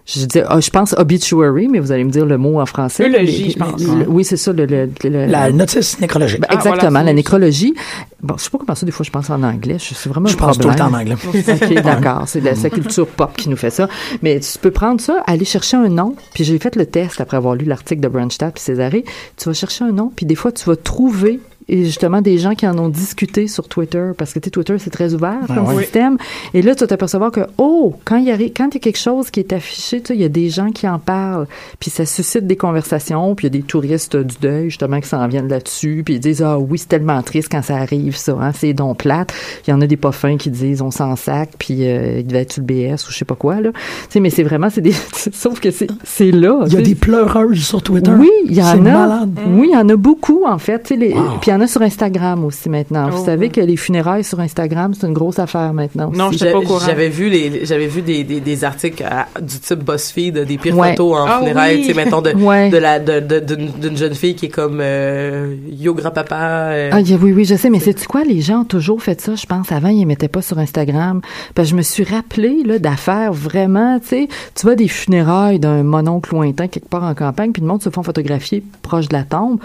[0.06, 3.08] je dis, ah, je pense obituary, mais vous allez me dire le mot en français.
[3.08, 3.82] Eulogie, je pense.
[3.82, 4.54] le- oui, c'est ça.
[4.54, 6.42] Le, le, le- La notice nécrologique.
[6.42, 7.74] Ben, Ah, exactement, la nécrologie.
[8.22, 9.78] Bon, je sais pas comment ça, des fois, je pense en anglais.
[9.80, 11.18] Je C'est vraiment je un pense tout le temps problème.
[11.18, 11.54] en anglais.
[11.78, 12.24] OK, d'accord.
[12.28, 13.88] C'est de la, c'est la culture pop qui nous fait ça.
[14.22, 16.16] Mais tu peux prendre ça, aller chercher un nom.
[16.34, 19.06] Puis j'ai fait le test après avoir lu l'article de Brunstadt puis Césaré.
[19.38, 22.54] Tu vas chercher un nom, puis des fois, tu vas trouver et justement des gens
[22.54, 25.56] qui en ont discuté sur Twitter parce que tu sais, Twitter c'est très ouvert Ah
[25.56, 26.18] comme système
[26.54, 28.80] et là tu vas t'apercevoir que oh quand il y a quand il y a
[28.80, 31.48] quelque chose qui est affiché tu sais, il y a des gens qui en parlent
[31.80, 35.08] puis ça suscite des conversations puis il y a des touristes du deuil justement qui
[35.10, 38.38] s'en viennent là-dessus puis ils disent ah oui c'est tellement triste quand ça arrive ça
[38.40, 39.34] hein, c'est donc plate
[39.68, 42.28] il y en a des pas fins qui disent on s'en sac puis euh, il
[42.28, 44.44] devait être sur le BS ou je sais pas quoi là tu sais mais c'est
[44.44, 44.94] vraiment c'est des
[45.34, 48.12] sauf que c'est c'est là Il y a des pleureuses sur Twitter.
[48.12, 48.76] Oui, il y en a.
[48.76, 49.40] malade.
[49.48, 50.84] Oui, il y en a beaucoup, en fait.
[50.84, 51.22] Tu sais, les- Wow.
[51.42, 53.10] Puis il y en a sur Instagram aussi maintenant.
[53.12, 53.52] Oh, Vous savez ouais.
[53.52, 56.12] que les funérailles sur Instagram, c'est une grosse affaire maintenant.
[56.14, 56.80] Non, pas au courant.
[56.86, 60.78] J'avais vu les, j'avais vu des, des, des articles à- du type BuzzFeed, des pires
[60.78, 60.92] Ouais.
[60.92, 61.82] photos en Ah funérailles, oui.
[61.82, 62.70] tu sais, mettons de, Ouais.
[62.70, 66.36] de la, de, de- d'une, d'une jeune fille qui est comme, euh, yo grand-papa,
[66.72, 68.24] euh, Ah, oui, oui, je sais, mais c'est quoi?
[68.24, 69.72] Les gens ont toujours fait ça, je pense.
[69.72, 71.22] Avant, ils les mettaient pas sur Instagram.
[71.54, 75.60] Parce que je me suis rappelé, là, d'affaires vraiment, tu sais, tu vois des funérailles
[75.60, 79.14] d'un mononcle lointain quelque part en campagne, puis le monde se font photographier proche de
[79.16, 79.60] la tombe.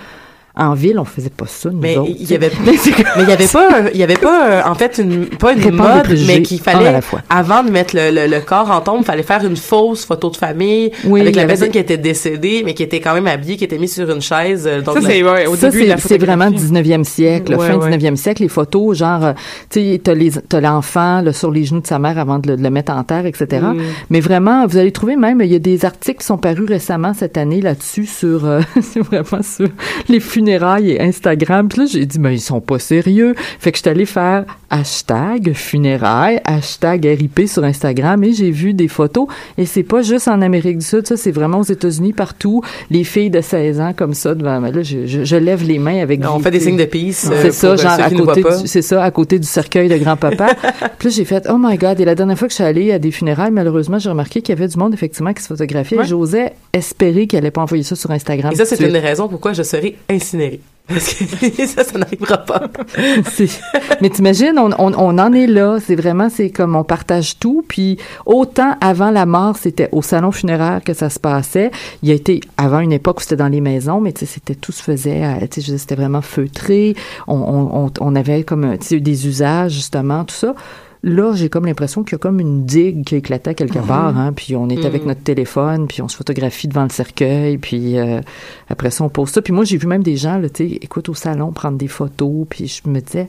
[0.56, 2.50] En ville, on faisait pas ça, nous Mais autres, il y avait.
[2.66, 6.08] Mais il y avait pas, il y avait pas, en fait, une, pas une mode,
[6.26, 7.20] mais qu'il à fallait, la fois.
[7.30, 10.36] avant de mettre le, le, le corps en tombe, fallait faire une fausse photo de
[10.36, 13.28] famille Oui, avec il la personne des- qui était décédée, mais qui était quand même
[13.28, 14.66] habillée, qui était mise sur une chaise.
[14.66, 16.72] euh, Donc Ça, la- c'est ouais, au ça, début de la c'est c'est vraiment photographie.
[16.72, 17.96] 19e siècle, Ouais, fin ouais.
[17.96, 19.32] 19e siècle, les photos, genre, euh,
[19.70, 22.48] tu sais, t'as les- t'as l'enfant là, sur les genoux de sa mère avant de
[22.50, 23.46] le, de le mettre en terre, etc.
[23.62, 23.80] Mm.
[24.10, 27.14] Mais vraiment, vous allez trouver même, il y a des articles qui sont parus récemment
[27.14, 29.68] cette année là-dessus sur, euh, c'est vraiment sur
[30.08, 31.68] les funérailles et Instagram.
[31.68, 33.34] Puis là, j'ai dit, mais ils sont pas sérieux.
[33.58, 38.72] Fait que je suis allée faire hashtag funérailles, hashtag RIP sur Instagram et j'ai vu
[38.72, 39.26] des photos.
[39.58, 42.62] Et c'est pas juste en Amérique du Sud, ça, c'est vraiment aux États-Unis, partout.
[42.90, 45.78] Les filles de 16 ans comme ça devant, mais là, je, je, je lève les
[45.78, 47.28] mains avec on des- fait des signes de peace.
[47.30, 50.54] euh, c'est ça, euh, genre à côté, c'est ça, à côté du cercueil de grand-papa.
[50.98, 52.00] puis là, j'ai fait, oh my god.
[52.00, 54.54] Et la dernière fois que je suis allée à des funérailles, malheureusement, j'ai remarqué qu'il
[54.54, 55.98] y avait du monde, effectivement, qui se photographiait.
[55.98, 56.06] Ouais.
[56.06, 58.52] J'osais espérer qu'elle allait pas envoyer ça sur Instagram.
[58.52, 59.96] Et ça, c'est une raisons pourquoi je serai
[60.90, 62.62] Parce que ça, ça n'arrivera pas.
[64.00, 65.78] Mais t'imagines, on, on, en est là.
[65.80, 67.64] C'est vraiment, c'est comme on partage tout.
[67.66, 71.70] Puis autant avant la mort, c'était au salon funéraire que ça se passait.
[72.02, 74.72] Il y a été avant une époque où c'était dans les maisons, mais c'était tout
[74.72, 75.22] se faisait.
[75.50, 76.96] c'était vraiment feutré.
[77.28, 80.54] On, on, avait comme des usages justement, tout ça.
[81.02, 84.34] Là, j'ai comme l'impression qu'il y a comme une digue qui éclatait quelque part, hein,
[84.34, 88.20] puis on est avec notre téléphone, puis on se photographie devant le cercueil, puis euh,
[88.68, 89.40] après ça, on pose ça.
[89.40, 91.88] Puis moi, j'ai vu même des gens, là, tu sais, écoute, au salon, prendre des
[91.88, 93.28] photos, puis je me disais,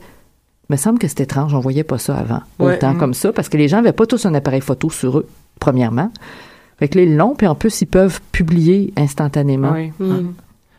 [0.69, 2.75] me semble que c'était étrange, on voyait pas ça avant, Ouais.
[2.75, 5.27] autant comme ça, parce que les gens avaient pas tous un appareil photo sur eux,
[5.59, 6.11] premièrement.
[6.77, 9.71] Fait que là, ils l'ont, puis en plus, ils peuvent publier instantanément.
[9.73, 9.91] Oui.
[9.99, 10.33] Mm.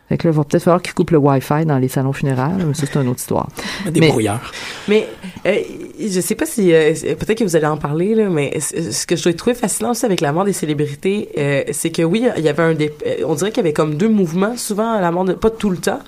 [0.09, 2.51] Fait que là, il va peut-être falloir qu'ils coupent le Wi-Fi dans les salons funéraires,
[2.67, 3.47] mais ça, c'est une autre histoire.
[3.89, 4.51] Des Mais- brouillards.
[4.89, 5.07] Mais
[5.47, 5.55] euh,
[5.99, 9.05] je sais pas si euh, peut-être que vous allez en parler là, mais c- ce
[9.05, 12.43] que je trouver fascinant aussi avec la mort des célébrités, euh, c'est que oui, il
[12.43, 12.73] y avait un
[13.05, 15.49] euh, on dirait qu'il y avait comme deux mouvements souvent à la mort, de, pas
[15.49, 15.99] tout le temps,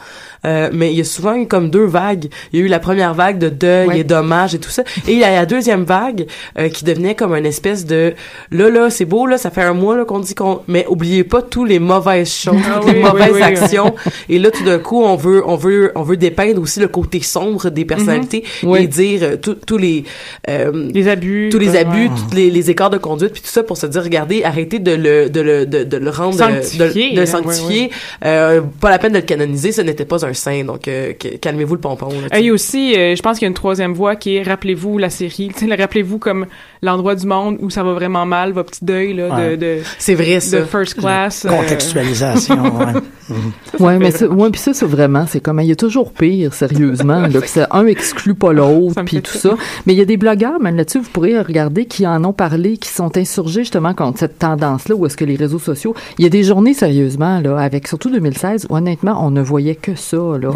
[0.46, 2.26] euh, mais il y a souvent eu comme deux vagues.
[2.52, 4.00] Il y a eu la première vague de deuil Ouais.
[4.00, 6.28] et d'hommage et tout ça, et il y a la deuxième vague
[6.58, 8.14] euh, qui devenait comme une espèce de
[8.52, 11.24] là là c'est beau là, ça fait un mois là qu'on dit qu'on, mais oubliez
[11.24, 13.42] pas tous les mauvaises choses, Ah les oui, mauvaises oui, oui.
[13.44, 13.94] actions,
[14.30, 17.22] et là tout d'un coup on veut on veut on veut dépeindre aussi le côté
[17.22, 18.84] sombre des personnalités Oui.
[18.84, 20.04] et dire euh, tous les
[20.50, 21.50] euh, Les abus.
[21.52, 21.80] tous les ouais.
[21.80, 24.80] abus, tous les, les écarts de conduite, puis tout ça pour se dire, regardez, arrêtez
[24.80, 27.82] de le, de le, de, de le rendre, Sanctifier, de, de le là, sanctifier.
[27.84, 27.90] ouais,
[28.26, 31.76] Euh, pas la peine de le canoniser, ce n'était pas un saint, donc euh, calmez-vous
[31.76, 32.10] le pompon.
[32.32, 34.98] là, a aussi, euh, je pense qu'il y a une troisième voie qui est rappelez-vous
[34.98, 35.52] la série.
[35.78, 36.48] Rappelez-vous comme
[36.86, 39.58] l'endroit du monde où ça va vraiment mal, votre petit deuil là, Ouais.
[39.58, 40.60] de, de, C'est vrai ça.
[40.60, 41.46] de first class.
[41.46, 42.94] euh, Contextualisation, ouais.
[43.80, 46.54] Ouais, mais ça, ouais, puis ça, c'est vraiment, c'est comme, il y a toujours pire,
[46.54, 47.22] sérieusement.
[47.22, 49.50] là, ça, un exclut pas l'autre, Ça puis tout ça.
[49.50, 49.56] ça.
[49.86, 52.78] Mais il y a des blogueurs, même là-dessus, vous pourrez regarder, qui en ont parlé,
[52.78, 56.28] qui sont insurgés justement contre cette tendance-là, où est-ce que les réseaux sociaux, il y
[56.28, 60.18] a des journées, sérieusement, là, avec surtout 2016, où honnêtement, on ne voyait que ça,
[60.40, 60.52] là,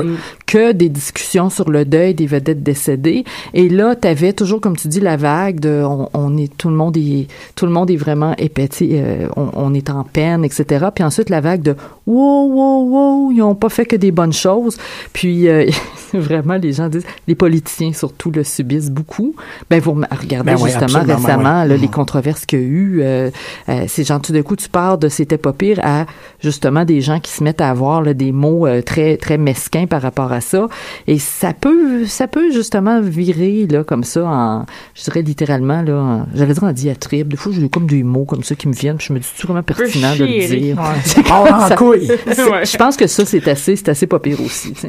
[0.46, 3.24] que des discussions sur le deuil des vedettes décédées.
[3.56, 6.76] Et là, t'avais toujours, comme tu dis, la vague de, on, on est, tout le
[6.76, 10.88] monde est, tout le monde est vraiment épété, euh, on, on est en peine, etc.
[10.94, 11.76] Puis ensuite, la vague de,
[12.10, 14.78] wow, wow, wow, ils ont pas fait que des bonnes choses.
[15.14, 15.70] Puis euh,
[16.14, 19.36] vraiment, les gens disent, les politiciens surtout le subissent beaucoup.
[19.70, 21.70] Ben vous regardez Ben oui, justement ben récemment oui.
[21.70, 23.02] là, les controverses qu'il y a eu.
[23.02, 23.30] Euh,
[23.70, 26.06] euh, ces gens, tout d'un coup, tu pars de c'était pas pire à
[26.42, 30.02] justement des gens qui se mettent à avoir là, des mots très très mesquins par
[30.02, 30.68] rapport à ça.
[31.08, 34.66] Et ça peut ça peut justement virer là comme ça en,
[34.96, 37.28] je dirais littéralement là, en- j'allais dire en diatribe.
[37.30, 38.98] Des fois, j'ai comme des mots comme ça qui me viennent.
[38.98, 40.78] Puis je me dis, c'est vraiment pertinent de le dire.
[40.78, 41.24] Ouais.
[41.32, 42.08] Oh, en Ça- couille.
[42.28, 42.66] Ouais.
[42.66, 44.74] Je pense que ça, c'est assez, c'est assez pas pire aussi.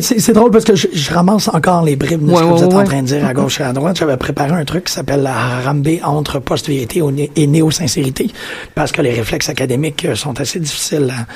[0.00, 2.46] C'est c'est drôle parce que je, je ramasse encore les bribes de Ouais, ce que
[2.46, 3.96] vous ouais, êtes en train de dire à gauche et à droite.
[3.98, 7.02] J'avais préparé un truc qui s'appelle la rambée entre post-vérité
[7.36, 8.30] et néo-sincérité
[8.74, 11.26] parce que les réflexes académiques sont assez difficiles à,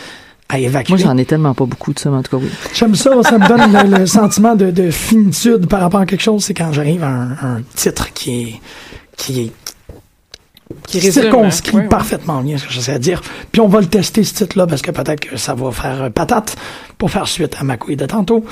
[0.51, 0.95] à évacuer.
[0.95, 2.51] Moi, j'en ai tellement pas beaucoup de ça, mais en tout cas, oui.
[2.75, 6.23] J'aime ça, ça me donne le, le sentiment de, de finitude par rapport à quelque
[6.23, 8.61] chose, c'est quand j'arrive à un, un titre qui est
[9.17, 9.53] qui est
[10.87, 11.77] Qui circonscrit hein?
[11.79, 11.89] Ouais, ouais.
[11.89, 13.23] parfaitement bien ce que j'essaie de dire.
[13.53, 16.57] Puis on va le tester ce titre-là parce que peut-être que ça va faire patate
[16.97, 18.45] pour faire suite à ma couille de tantôt.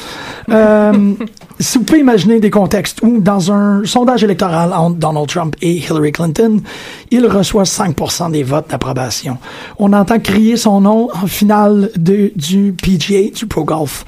[0.51, 0.93] Euh,
[1.61, 5.73] si vous pouvez imaginer des contextes où dans un sondage électoral entre Donald Trump et
[5.73, 6.61] Hillary Clinton,
[7.11, 9.39] il reçoit 5% des votes d'approbation.
[9.79, 14.05] On entend crier son nom en finale de, du PGA, du Pro Golf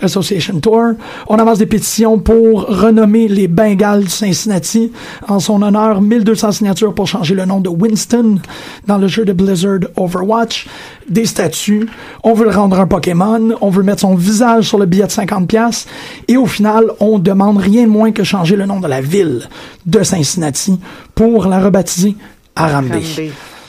[0.00, 0.92] Association Tour.
[1.28, 4.92] On avance des pétitions pour renommer les Bengals du Cincinnati
[5.26, 6.00] en son honneur.
[6.00, 8.38] 1200 signatures pour changer le nom de Winston
[8.86, 10.66] dans le jeu de Blizzard Overwatch.
[11.08, 11.88] Des statues.
[12.22, 13.56] On veut le rendre un Pokémon.
[13.60, 15.86] On veut mettre son visage sur le billet de 50 pièces.
[16.28, 19.48] Et au final, on demande rien de moins que changer le nom de la ville
[19.86, 20.78] de Cincinnati
[21.14, 22.16] pour la rebaptiser
[22.56, 22.92] Arambe.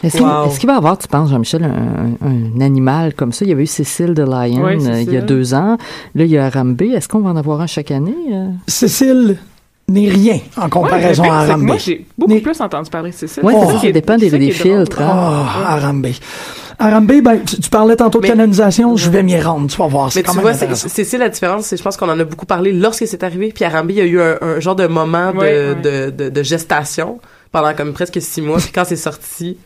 [0.03, 0.47] Est-ce qu'il Wow.
[0.47, 3.45] est-ce qu'il va y avoir, tu penses, Jean-Michel, un, un- un animal comme ça?
[3.45, 5.77] Il y avait eu Cécile de Lion Oui, euh, il y a deux ans.
[6.13, 6.81] Là, il y a Arambe.
[6.81, 8.13] Est-ce qu'on va en avoir un chaque année?
[8.33, 8.49] euh?
[8.67, 9.37] Cécile
[9.89, 11.61] n'est rien en comparaison Ouais, à Arambe.
[11.63, 13.43] Moi, j'ai beaucoup plus entendu parler de Cécile.
[13.43, 15.01] C'est ça dépend des, filtres.
[15.01, 15.45] hein.
[15.45, 16.07] Oh, Arambe.
[16.79, 20.11] Arambe, ben, tu, tu parlais tantôt de canonisation, je vais m'y rendre, tu vas voir.
[20.11, 21.65] C'est Mais quand tu même vois, c'est la différence.
[21.65, 23.51] c'est- Je pense qu'on en a beaucoup parlé lorsque c'est arrivé.
[23.53, 25.73] Puis à Rambi, il y a eu un, un genre de moment de.
[25.81, 27.19] De, de, de gestation
[27.51, 28.57] pendant comme presque six mois.
[28.57, 29.57] Puis quand c'est sorti,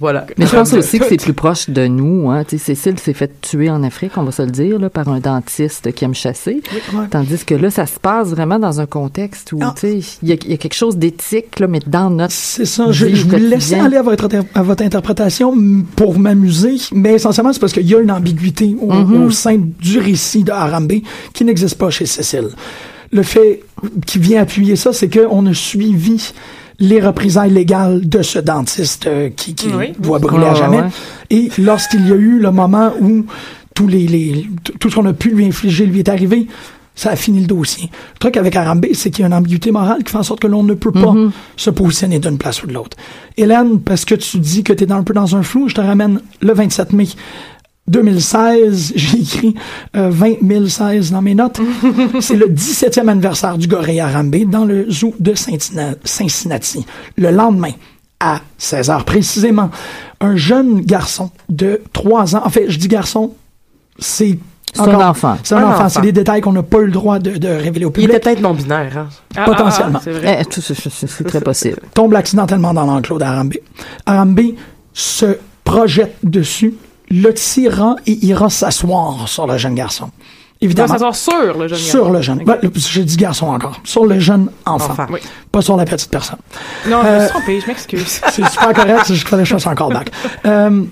[0.00, 0.26] voilà.
[0.38, 2.28] Mais je pense aussi que c'est plus proche de nous.
[2.30, 2.42] Hein.
[2.48, 5.92] Cécile s'est fait tuer en Afrique, on va se le dire, là, par un dentiste
[5.92, 6.62] qui aime chasser.
[6.92, 7.06] Ouais.
[7.10, 9.72] Tandis que là, ça se passe vraiment dans un contexte où, Ah.
[9.82, 12.32] il y, a- il y a quelque chose d'éthique, là, mais dans notre...
[12.32, 13.84] C'est ça, je, vie je vous quotidien.
[13.84, 15.54] aller à votre, inter- à votre interprétation
[15.96, 19.22] pour m'amuser, mais essentiellement c'est parce qu'il y a une ambiguïté au, Mhm.
[19.26, 20.92] au sein du récit de Harambe
[21.32, 22.48] qui n'existe pas chez Cécile.
[23.12, 23.60] Le fait
[24.06, 26.32] qui vient appuyer ça, c'est qu'on a suivi
[26.80, 29.92] les représailles légales de ce dentiste euh, qui, qui Oui.
[29.98, 30.78] doit brûler à jamais.
[30.80, 30.88] ouais.
[31.30, 33.24] Et lorsqu'il y a eu le moment où
[33.74, 34.46] tous les, les
[34.80, 36.46] tout ce qu'on a pu lui infliger lui est arrivé.
[36.96, 37.90] Ça a fini le dossier.
[38.14, 40.38] Le truc avec Arambe, c'est qu'il y a une ambiguïté morale qui fait en sorte
[40.38, 41.12] que l'on ne peut pas
[41.56, 42.96] se positionner d'une place ou de l'autre.
[43.36, 45.80] Hélène, parce que tu dis que tu es un peu dans un flou, je te
[45.80, 47.08] ramène le 27 mai
[47.86, 49.54] 2016, j'ai écrit
[49.96, 51.60] euh, 20 016 dans mes notes.
[52.20, 55.34] c'est le 17e anniversaire du gorille Arambe dans le zoo de
[56.04, 56.86] Cincinnati.
[57.16, 57.72] Le lendemain,
[58.20, 59.70] à 16 heures précisément,
[60.20, 63.32] un jeune garçon de 3 ans, en fait, je dis garçon,
[63.98, 64.38] c'est
[64.72, 65.38] c'est un enfant.
[65.44, 65.76] C'est un, Un enfant.
[65.84, 65.88] enfant.
[65.88, 68.10] C'est des détails qu'on n'a pas eu le droit de, de révéler au Il public.
[68.10, 69.08] était peut-être non-binaire, hein.
[69.36, 70.00] Ah, Potentiellement.
[70.00, 70.42] ah, ah, c'est vrai.
[71.20, 71.76] Eh, très possible.
[71.94, 73.54] tombe accidentellement dans l'enclos d'Arambe.
[74.04, 74.40] Arambe
[74.92, 76.74] se projette dessus,
[77.10, 80.10] le tirant et ira s'asseoir sur le jeune garçon.
[80.60, 82.12] Il doit Évidemment, s'asseoir sur le jeune sur garçon.
[82.12, 82.44] le jeune.
[82.44, 83.80] Ben, le- J'ai dit garçon encore.
[83.84, 84.92] Sur le jeune enfant.
[84.92, 85.06] Enfant.
[85.10, 85.20] Oui.
[85.52, 86.38] Pas sur la petite personne.
[86.88, 88.20] Non, je me Euh, suis trompée, je m'excuse.
[88.30, 90.10] C'est super correct, c'est juste que fallait que je fasse un callback.
[90.46, 90.84] Euh,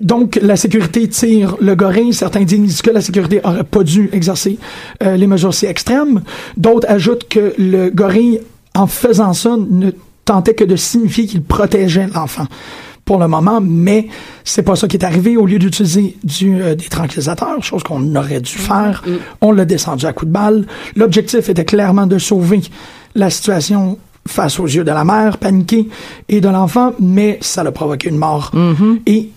[0.00, 2.12] donc, la sécurité tire le gorille.
[2.14, 4.58] Certains disent que la sécurité aurait pas dû exercer
[5.02, 6.22] euh, les mesures si extrêmes.
[6.56, 8.40] D'autres ajoutent que le gorille,
[8.74, 9.90] en faisant ça, ne
[10.24, 12.46] tentait que de signifier qu'il protégeait l'enfant
[13.04, 14.08] pour le moment, mais
[14.44, 15.36] c'est pas ça qui est arrivé.
[15.36, 19.02] Au lieu d'utiliser du, euh, des tranquillisateurs, chose qu'on aurait dû faire,
[19.40, 20.66] on l'a descendu à coups de balle.
[20.96, 22.60] L'objectif était clairement de sauver
[23.14, 25.88] la situation face aux yeux de la mère, paniquée,
[26.28, 28.52] et de l'enfant, mais ça l'a provoqué une mort
[29.06, 29.30] et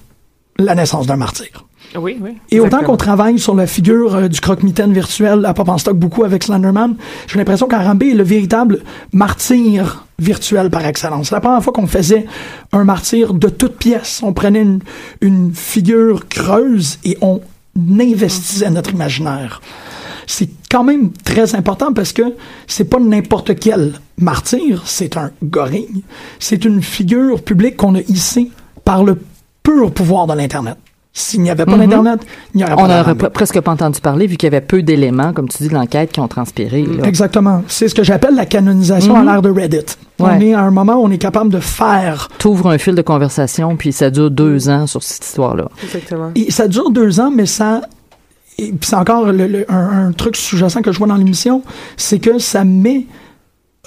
[0.57, 1.64] la naissance d'un martyr.
[1.97, 2.37] Oui, oui.
[2.51, 5.97] Et autant qu'on travaille sur la figure euh, du croque-mitaine virtuel à Pop en Stock
[5.97, 6.95] beaucoup avec Slenderman,
[7.27, 8.81] j'ai l'impression qu'Arambe est le véritable
[9.13, 11.29] martyr virtuel par excellence.
[11.29, 12.25] C'est la première fois qu'on faisait
[12.71, 14.21] un martyr de toute pièce.
[14.23, 14.79] On prenait une,
[15.21, 17.41] une figure creuse et on
[17.99, 19.61] investissait notre imaginaire.
[20.27, 22.23] C'est quand même très important parce que
[22.67, 26.03] c'est pas n'importe quel martyr, c'est un gorille.
[26.39, 28.49] C'est une figure publique qu'on a hissée
[28.83, 29.19] par le
[29.61, 30.77] pur pouvoir de l'Internet.
[31.17, 32.19] S'il n'y avait pas d'Internet,
[32.53, 34.83] il n'y aurait pas On n'aurait presque pas entendu parler vu qu'il y avait peu
[34.83, 36.83] d'éléments, comme tu dis, de l'enquête qui ont transpiré.
[36.85, 37.05] là.
[37.07, 37.63] Exactement.
[37.69, 39.85] C'est ce que j'appelle la canonisation à l'ère de Reddit.
[40.19, 42.27] On est à un moment où on est capable de faire.
[42.37, 45.69] T'ouvres un fil de conversation, puis ça dure deux ans sur cette histoire-là.
[45.83, 46.31] Exactement.
[46.35, 47.81] Et ça dure deux ans, mais ça.
[48.57, 51.63] Et puis c'est encore le- le- un, un truc sous-jacent que je vois dans l'émission,
[51.95, 53.05] c'est que ça met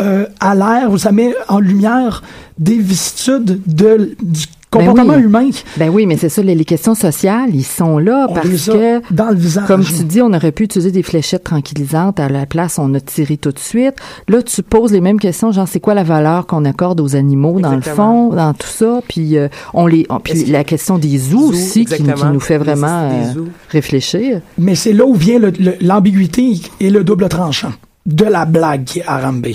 [0.00, 2.22] euh, à l'air ou ça met en lumière
[2.58, 5.22] des vicissitudes de, du comportement oui.
[5.22, 5.48] humain.
[5.76, 8.70] Ben oui, mais c'est ça, les, les questions sociales, ils sont là On parce les
[8.70, 9.66] a que, dans le visage.
[9.66, 12.20] comme tu dis, on aurait pu utiliser des fléchettes tranquillisantes.
[12.20, 13.94] À la place, on a tiré tout de suite.
[14.28, 17.60] Là, tu poses les mêmes questions, genre, c'est quoi la valeur qu'on accorde aux animaux
[17.60, 19.00] dans le fond, dans tout ça?
[19.08, 22.58] Puis, euh, on les, on- puis la question des zoos Zoos, aussi qui, nous fait
[22.58, 24.40] vraiment euh, réfléchir.
[24.58, 25.38] Mais c'est là où vient
[25.80, 27.72] l'ambiguïté et le double tranchant
[28.06, 29.46] de la blague qui est Arambe.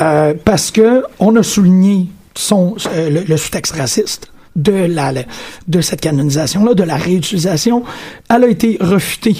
[0.00, 5.12] Euh, parce que on a souligné son, euh, le, le sous-texte raciste de, la,
[5.68, 7.82] de cette canonisation-là, de la réutilisation.
[8.28, 9.36] Elle a été refutée.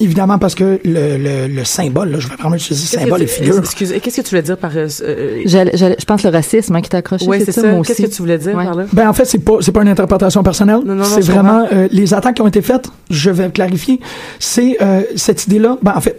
[0.00, 3.26] Évidemment, parce que le, le, le symbole, là, je vais vraiment utiliser Qu'est-ce symbole et
[3.26, 3.58] figure.
[3.58, 4.74] Excuse, qu'est-ce que tu voulais dire par...
[4.74, 7.52] euh, euh, J'allais- j'allais- je pense le racisme hein, qui t'a accroché, ouais, c'est c'est
[7.52, 7.72] ça, ça.
[7.72, 8.10] moi Qu'est-ce aussi.
[8.10, 8.64] que tu voulais dire Ouais.
[8.64, 8.86] par là?
[8.94, 10.76] Ben en fait c'est pas c'est pas une interprétation personnelle.
[10.82, 12.88] Non, non, non, c'est vraiment euh, les attaques qui ont été faites.
[13.10, 14.00] Je vais clarifier.
[14.38, 15.76] C'est euh, cette idée-là.
[15.82, 16.18] Ben en fait,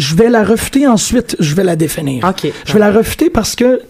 [0.00, 1.36] je vais la refuter ensuite.
[1.38, 2.24] Je vais la définir.
[2.28, 2.50] OK.
[2.66, 3.80] Je vais la refuter parce que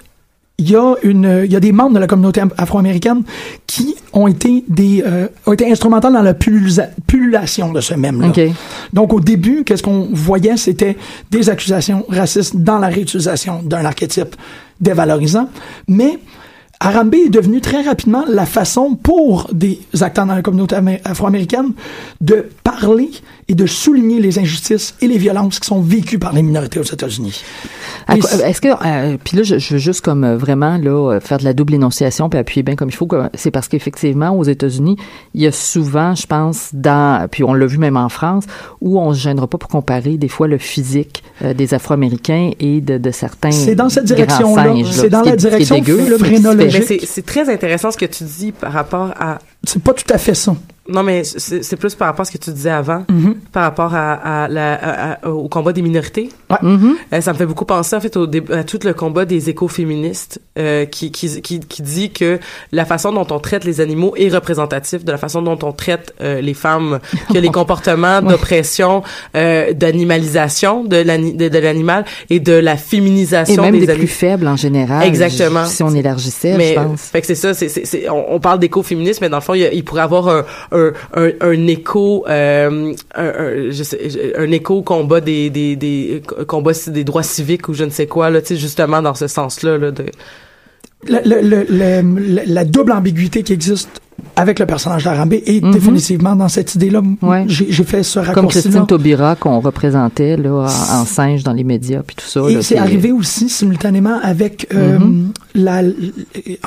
[0.58, 3.22] il y a une il y a des membres de la communauté am- afro-américaine
[3.66, 8.28] qui ont été des euh, ont été instrumentales dans la pullulation de ce même là.
[8.92, 10.96] Donc au début, qu'est-ce qu'on voyait, c'était
[11.30, 14.34] des accusations racistes dans la réutilisation d'un archétype
[14.80, 15.48] dévalorisant,
[15.88, 16.18] mais
[16.78, 21.72] Arambe est devenu très rapidement la façon pour des acteurs dans la communauté amé- afro-américaine
[22.20, 23.10] de parler
[23.48, 26.84] et de souligner les injustices et les violences qui sont vécues par les minorités aux
[26.84, 27.42] États-Unis.
[28.08, 31.38] Est-ce que euh, puis là je, je veux juste comme euh, vraiment là euh, faire
[31.38, 34.44] de la double énonciation puis appuyer bien comme il faut que c'est parce qu'effectivement aux
[34.44, 34.96] États-Unis
[35.34, 38.44] il y a souvent je pense dans puis on l'a vu même en France
[38.80, 42.80] où on se gênera pas pour comparer des fois le physique euh, des Afro-Américains et
[42.80, 44.74] de, de certains C'est dans cette direction-là.
[44.90, 45.82] C'est dans ce la direction
[47.04, 49.38] c'est très intéressant ce que tu dis par rapport à...
[49.64, 50.54] C'est pas tout à fait ça.
[50.88, 53.34] Non, mais c'est, c'est plus par rapport à ce que tu disais avant, Mm-hmm.
[53.52, 56.28] par rapport à, à la, à- à- au combat des minorités.
[56.62, 56.94] Mhm.
[57.12, 60.40] Euh, ça me fait beaucoup penser en fait au à tout le combat des écoféministes
[60.58, 62.38] euh, qui, qui, qui, qui dit que
[62.72, 66.14] la façon dont on traite les animaux est représentatif de la façon dont on traite
[66.20, 67.00] euh, les femmes,
[67.32, 69.02] que les comportements d'oppression,
[69.36, 69.72] euh,
[70.10, 74.06] d'animalisation de, l'ani- de, de l'animal et de la et féminisation même des des, plus
[74.06, 75.64] faibles en général Exactement.
[75.66, 78.40] si on élargissait Mais je pense fait que c'est ça, c'est, c'est, c'est- on, on
[78.40, 80.75] parle d'écoféminisme, mais dans le fond, il, y a- il pourrait avoir un, un,
[81.14, 87.74] un, un écho, euh, un, écho combat des, des, des combat des droits civiques ou
[87.74, 89.90] je ne sais quoi là, tu justement dans ce sens-là là,
[91.08, 94.00] le- le- le- la double ambiguïté qui existe
[94.34, 95.72] avec le personnage d'Arambe et Mhm.
[95.72, 97.44] définitivement dans cette idée-là, Ouais.
[97.48, 98.62] j'ai fait ce Comme raccourci-là.
[98.62, 102.40] Christine Taubira qu'on représentait là, en, en singe dans les médias puis tout ça.
[102.50, 105.32] Et c'est arrivé aussi simultanément avec euh, Mhm.
[105.54, 105.82] la,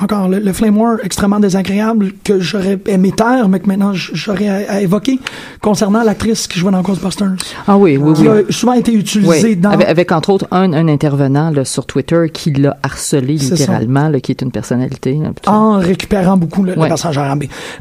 [0.02, 4.47] encore le, le Flame War extrêmement désagréable que j'aurais aimé taire, mais que maintenant j'aurais
[4.47, 5.20] à, à évoquer
[5.62, 7.34] concernant l'actrice qui jouait dans Ghostbusters,
[7.68, 8.28] Ah oui, oui, qui oui.
[8.50, 11.86] a souvent été utilisée Oui, dans avec, avec, entre autres un, un intervenant là, sur
[11.86, 15.20] Twitter qui l'a harcelé littéralement, là, qui est une personnalité.
[15.47, 17.18] en récupérant beaucoup le, personnage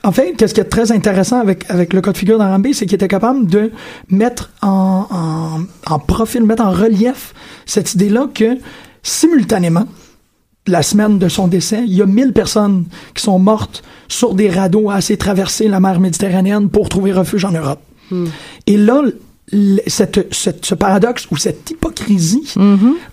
[0.05, 2.87] En fait, qu'est-ce qui est très intéressant avec, avec le cas de figure d'Arambe, c'est
[2.87, 3.73] qu'il était capable de
[4.09, 7.35] mettre en, en, en profil, mettre en relief
[7.67, 8.59] cette idée-là que
[9.03, 9.87] simultanément,
[10.67, 12.85] la semaine de son décès, il y a 1000 personnes
[13.15, 17.45] qui sont mortes sur des radeaux à de traverser la mer Méditerranéenne pour trouver refuge
[17.45, 17.81] en Europe.
[18.67, 19.03] Et là,
[19.87, 22.55] cette, cette- ce paradoxe ou cette hypocrisie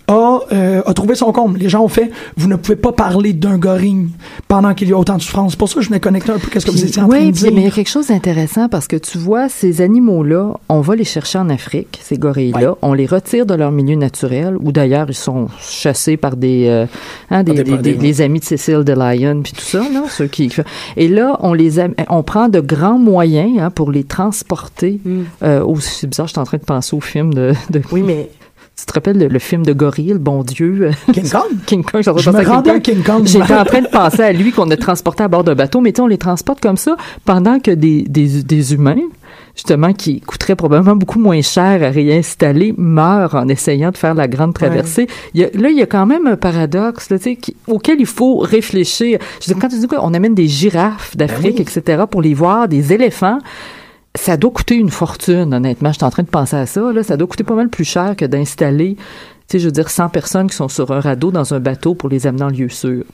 [0.08, 1.58] a, euh, a trouvé son comble.
[1.58, 4.08] Les gens ont fait, vous ne pouvez pas parler d'un gorille
[4.48, 5.52] pendant qu'il y a autant de souffrance.
[5.52, 7.18] C'est pour ça que je venais connecter un peu qu'est-ce que vous étiez en train
[7.18, 7.52] oui, de dire.
[7.52, 10.94] mais il y a quelque chose d'intéressant parce que tu vois, ces animaux-là, on va
[10.94, 15.06] les chercher en Afrique, ces gorilles-là, on les retire de leur milieu naturel, ou d'ailleurs,
[15.08, 16.86] ils sont chassés par des, euh,
[17.30, 20.50] hein, des, amis de Cécile de Lion, puis tout ça, là, ceux qui...
[20.96, 21.76] Et là, on les
[22.08, 25.00] on prend de grands moyens hein, pour les transporter.
[25.42, 27.52] Euh, oh, c'est bizarre, je suis en train de penser au film de...
[27.70, 28.28] de- Oui, mais
[28.78, 30.90] Tu te rappelles le, le film de gorille, le bon Dieu?
[31.12, 31.42] King Kong?
[31.66, 33.26] King Kong, j'étais en train de Je me penser à King Kong.
[33.26, 35.92] J'étais en train de penser à lui qu'on a transporté à bord d'un bateau, mais
[35.92, 38.96] tu on les transporte comme ça pendant que des, des, des humains,
[39.54, 44.28] justement, qui coûteraient probablement beaucoup moins cher à réinstaller, meurent en essayant de faire la
[44.28, 45.06] grande traversée.
[45.32, 48.04] Il y a, là, il y a quand même un paradoxe là, qui- auquel il
[48.06, 49.18] faut réfléchir.
[49.40, 51.62] Je veux dire, quand tu dis quoi, on amène des girafes d'Afrique, oui.
[51.62, 53.38] etc., pour les voir, des éléphants,
[54.16, 55.90] ça doit coûter une fortune, honnêtement.
[55.90, 56.80] Je suis en train de penser à ça.
[57.02, 58.96] Ça doit coûter pas mal plus cher que d'installer,
[59.48, 62.08] tu je veux dire, 100 personnes qui sont sur un radeau dans un bateau pour
[62.08, 63.04] les amener en lieu sûr.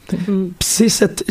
[0.60, 1.24] C'est cette,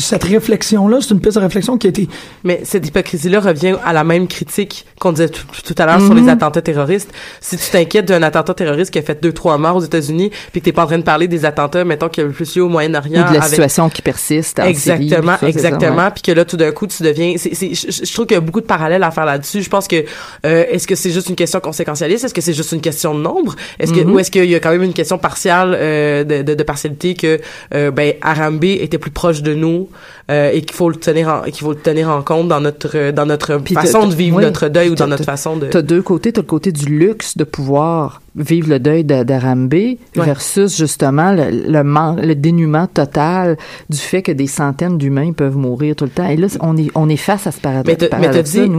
[0.00, 2.08] cette réflexion-là, c'est une piste de réflexion qui a été
[2.44, 6.14] Mais cette hypocrisie-là revient à la même critique qu'on disait tout, tout à l'heure sur
[6.14, 7.10] les attentats terroristes.
[7.40, 10.60] Si tu t'inquiètes d'un attentat terroriste qui a fait deux, trois morts aux États-Unis, puis
[10.60, 12.54] que t'es pas en train de parler des attentats, mettons, qu'il y a eu plus
[12.56, 13.22] lieu au Moyen-Orient.
[13.26, 16.10] Ou de la avec- situation qui persiste en Exactement, ça, exactement.
[16.10, 17.34] Puis que là, tout d'un coup, tu deviens.
[17.36, 19.62] c'est c'est- je, je trouve qu'il y a beaucoup de parallèles à faire là-dessus.
[19.62, 20.04] Je pense que
[20.46, 22.24] euh, est-ce que c'est juste une question conséquentialiste?
[22.24, 23.54] Est-ce que c'est juste une question de nombre?
[23.78, 24.10] Est-ce que Mm-hmm.
[24.12, 27.12] ou est-ce qu'il y a quand même une question partielle euh, de, de, de partialité
[27.14, 27.38] que
[27.74, 29.88] euh, ben Arambe était plus proche de nous
[30.30, 33.10] euh, et qu'il faut le tenir en qu'il faut le tenir en compte dans notre
[33.12, 34.42] dans notre façon de vivre oui.
[34.44, 35.66] notre deuil ou dans notre façon de.
[35.66, 36.32] T'as deux côtés.
[36.32, 39.74] T'as le côté du luxe de pouvoir vivre le deuil de- d'Arambe
[40.14, 43.56] versus justement le, le, man- le dénuement total
[43.88, 46.28] du fait que des centaines d'humains peuvent mourir tout le temps.
[46.28, 47.98] Et là, on est, on est face à ce paradoxe.
[48.20, 48.70] mais t'as dit,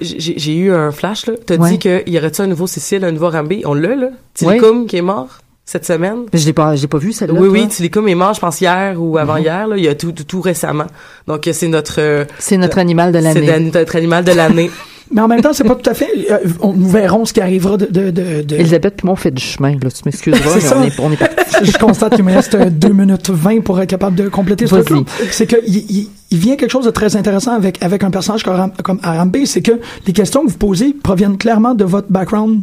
[0.00, 1.34] j'ai, eu un flash là?
[1.46, 1.70] T'as Ouais.
[1.70, 4.06] dit qu'il y aurait-tu un nouveau Cécile, un nouveau Arambe On l'a là.
[4.06, 4.10] Ouais.
[4.34, 5.38] Tilicum qui est mort?
[5.64, 6.18] Cette semaine?
[6.32, 7.34] Je l'ai pas, je l'ai pas vu celle-là.
[7.40, 7.58] Oui, toi.
[7.58, 9.76] oui, Tilicum est mort, je pense, hier ou avant-hier, là.
[9.76, 10.86] Il y a tout, tout, tout récemment.
[11.26, 13.46] Donc, euh, c'est notre, euh, C'est notre animal de c'est l'année.
[13.46, 14.70] dan- notre animal de l'année.
[15.12, 16.08] Mais en même temps, c'est pas tout à fait.
[16.30, 17.84] euh, on, nous verrons ce qui arrivera de.
[17.86, 19.72] de, de, de- Elisabeth puis moi, on fait du chemin.
[19.72, 20.78] Là, tu m'excuseras, C'est mais ça.
[20.78, 21.36] on est, on est parti.
[21.62, 25.02] je constate qu'il me reste 2 minutes 20 pour être capable de compléter ce truc-là.
[25.30, 28.54] C'est qu'il il, il vient quelque chose de très intéressant avec, avec un personnage comme,
[28.54, 29.72] Aram- comme Arambe, c'est que
[30.06, 32.62] les questions que vous posez proviennent clairement de votre background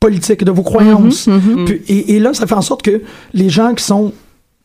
[0.00, 1.28] politique, de vos croyances.
[1.66, 3.02] Puis- et, et là, ça fait en sorte que
[3.34, 4.12] les gens qui sont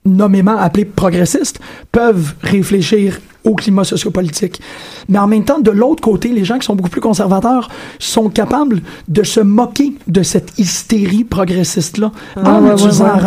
[0.05, 1.59] nommément appelés progressistes
[1.91, 4.61] peuvent réfléchir au climat sociopolitique.
[5.09, 8.29] Mais en même temps, de l'autre côté, les gens qui sont beaucoup plus conservateurs sont
[8.29, 13.19] capables de se moquer de cette hystérie progressiste-là en Ah, ouais, ouais, utilisant ouais.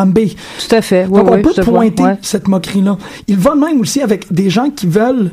[0.69, 1.07] Tout à fait.
[1.07, 2.97] Donc, on peut pointer cette moquerie-là.
[3.27, 5.33] Il va même aussi avec des gens qui veulent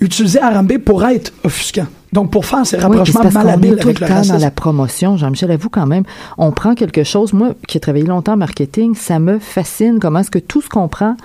[0.00, 1.86] utiliser Arambe pour être offusquant.
[2.12, 4.34] Donc, pour faire ces Oui, rapprochements qu'on malhabiles est tout le avec le temps racisme.
[4.34, 5.16] dans la promotion.
[5.16, 6.02] Jean-Michel, avoue quand même,
[6.38, 7.32] on prend quelque chose.
[7.32, 10.68] Moi, qui ai travaillé longtemps en marketing, ça me fascine comment est-ce que tout ce
[10.68, 11.16] qu'on prend,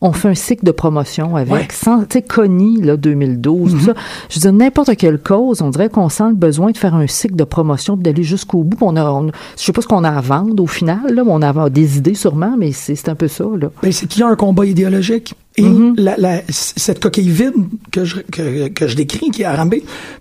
[0.00, 1.52] on fait un cycle de promotion avec.
[1.52, 1.66] Ouais.
[1.72, 3.78] Sans, tu sais, Connie, là, 2012, Mhm.
[3.80, 3.94] tout ça.
[4.30, 7.08] Je veux dire, n'importe quelle cause, on dirait qu'on sent le besoin de faire un
[7.08, 8.76] cycle de promotion, d'aller jusqu'au bout.
[8.80, 11.32] On a, on- je sais pas ce qu'on a à vendre au final, là, mais
[11.32, 13.70] on a des idées sûrement, mais c'est c'est un peu ça, là.
[13.82, 15.34] Ben, c'est qu'il y a un combat idéologique.
[15.58, 15.94] Et Mhm.
[15.98, 17.52] la, la- c- cette coquille vide
[17.90, 19.74] que je, que, que je décris, qui est Arambe,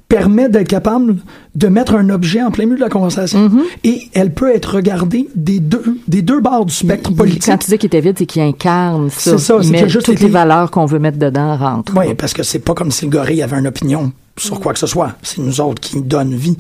[0.10, 1.18] permet d'être capable
[1.56, 3.50] de mettre un objet en plein milieu de la conversation.
[3.50, 3.62] Mhm.
[3.84, 7.46] Et elle peut être regardée des deux, des deux bords du spectre politique.
[7.46, 9.32] Quand tu dis qu'il était vide, c'est qu'il incarne ça.
[9.32, 11.94] C'est ça, c'est juste toutes les valeurs qu'on veut mettre dedans rentrent.
[11.96, 14.80] Oui, parce que c'est pas comme si le gorille avait une opinion sur quoi que
[14.80, 15.14] ce soit.
[15.22, 16.58] C'est nous autres qui donnent vie.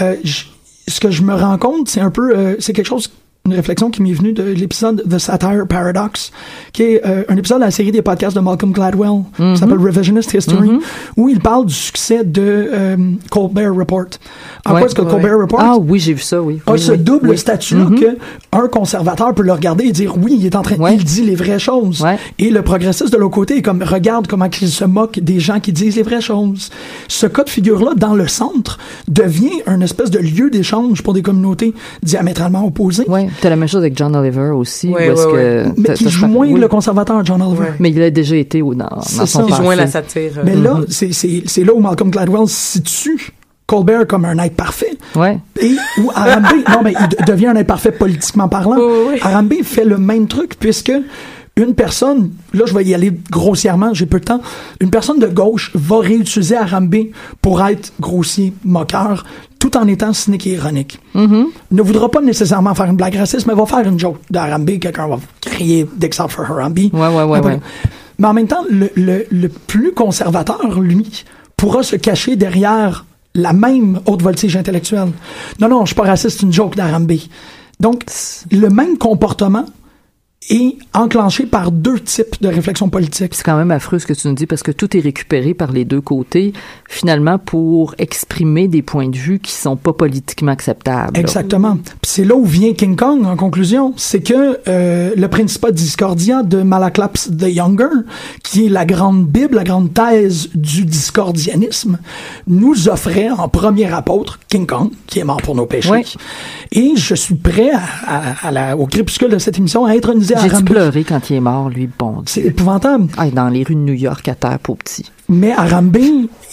[0.00, 0.16] Euh,
[0.88, 3.10] ce que je me rends compte, c'est un peu, euh, c'est quelque chose
[3.50, 6.30] une réflexion qui m'est venue de l'épisode The Satire Paradox,
[6.72, 9.78] qui est euh, un épisode de la série des podcasts de Malcolm Gladwell, qui s'appelle
[9.78, 10.70] Revisionist History,
[11.16, 12.42] où il parle du succès de
[12.72, 12.96] euh,
[13.30, 14.04] Colbert Report.
[14.66, 14.80] En Ouais.
[14.80, 15.10] quoi est-ce que Ouais.
[15.10, 16.60] Colbert Report Ah oui, j'ai vu ça, oui.
[16.66, 16.98] a Oui, ce oui.
[16.98, 17.38] double Oui.
[17.38, 18.16] statut-là que
[18.52, 21.34] un conservateur peut le regarder et dire oui, il est en train, il dit les
[21.34, 22.04] vraies choses.
[22.38, 25.60] Et le progressiste de l'autre côté est comme regarde comment il se moque des gens
[25.60, 26.70] qui disent les vraies choses.
[27.08, 28.78] Ce cas de figure-là, dans le centre,
[29.08, 33.04] devient un espèce de lieu d'échange pour des communautés diamétralement opposées.
[33.08, 34.88] Ouais, t'as la même chose avec John Oliver aussi.
[34.88, 36.60] Ouais, ouais, que Mais qui joue moins oui.
[36.60, 37.72] le conservateur John Oliver.
[37.78, 39.46] Mais il a déjà été au, dans, dans C'est son ça.
[39.48, 39.62] Passé.
[39.62, 40.32] joint la satire.
[40.38, 43.32] euh, Mais là, c'est- c'est c'est là où Malcolm Gladwell situe
[43.66, 44.96] Colbert comme un être parfait.
[45.14, 45.38] Ouais.
[45.60, 48.76] Et où Arambe, non, mais il de- devient un imparfait politiquement parlant.
[48.76, 49.18] Oui, oui.
[49.22, 50.92] Arambe fait le même truc puisque
[51.56, 54.40] une personne, là je vais y aller grossièrement, j'ai peu de temps,
[54.80, 56.94] une personne de gauche va réutiliser Arambe
[57.42, 59.24] pour être grossier, moqueur,
[59.60, 60.98] tout en étant cynique et ironique.
[61.14, 65.06] Ne voudra pas nécessairement faire une blague raciste, mais va faire une joke d'Arambe, quelqu'un
[65.06, 66.78] va crier Except for Harambe.
[66.78, 67.60] Ouais, ouais, ouais, ouais.
[68.18, 71.24] Mais en même temps, le, le, le plus conservateur, lui,
[71.56, 73.04] pourra se cacher derrière
[73.34, 75.12] la même haute voltige intellectuelle.
[75.60, 77.12] Non, non, je suis pas raciste, c'est une joke d'Arambe.
[77.78, 78.04] Donc,
[78.50, 79.64] le même comportement
[80.50, 83.34] est enclenché par deux types de réflexion politique.
[83.34, 85.72] C'est quand même affreux ce que tu nous dis parce que tout est récupéré par
[85.72, 86.52] les deux côtés,
[86.88, 91.16] finalement, pour exprimer des points de vue qui sont pas politiquement acceptables.
[91.18, 91.78] Exactement.
[92.02, 96.62] C'est là où vient King Kong en conclusion, c'est que euh, le Principat Discordia de
[96.62, 97.88] Malaclaps the Younger,
[98.42, 101.98] qui est la grande bible, la grande thèse du discordianisme,
[102.48, 105.90] nous offrait en premier apôtre King Kong, qui est mort pour nos péchés.
[106.72, 109.94] Et je suis prêt à, à- à la- au crépuscule de cette émission à
[110.42, 110.66] J'ai-tu Arambe.
[110.66, 113.08] pleuré quand il est mort, lui, bon C'est épouvantable.
[113.16, 115.04] Ah, dans les rues de New York, à terre, pour petit.
[115.28, 115.96] Mais Arambe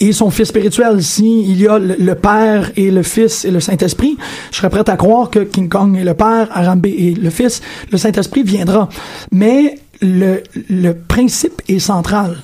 [0.00, 1.02] est son fils spirituel.
[1.02, 4.16] Si il y a le, le Père et le Fils et le Saint-Esprit,
[4.52, 7.60] je serais prêt à croire que King Kong est le Père, Arambe est le Fils,
[7.90, 8.88] le Saint-Esprit viendra.
[9.32, 12.36] Mais le, le principe est central.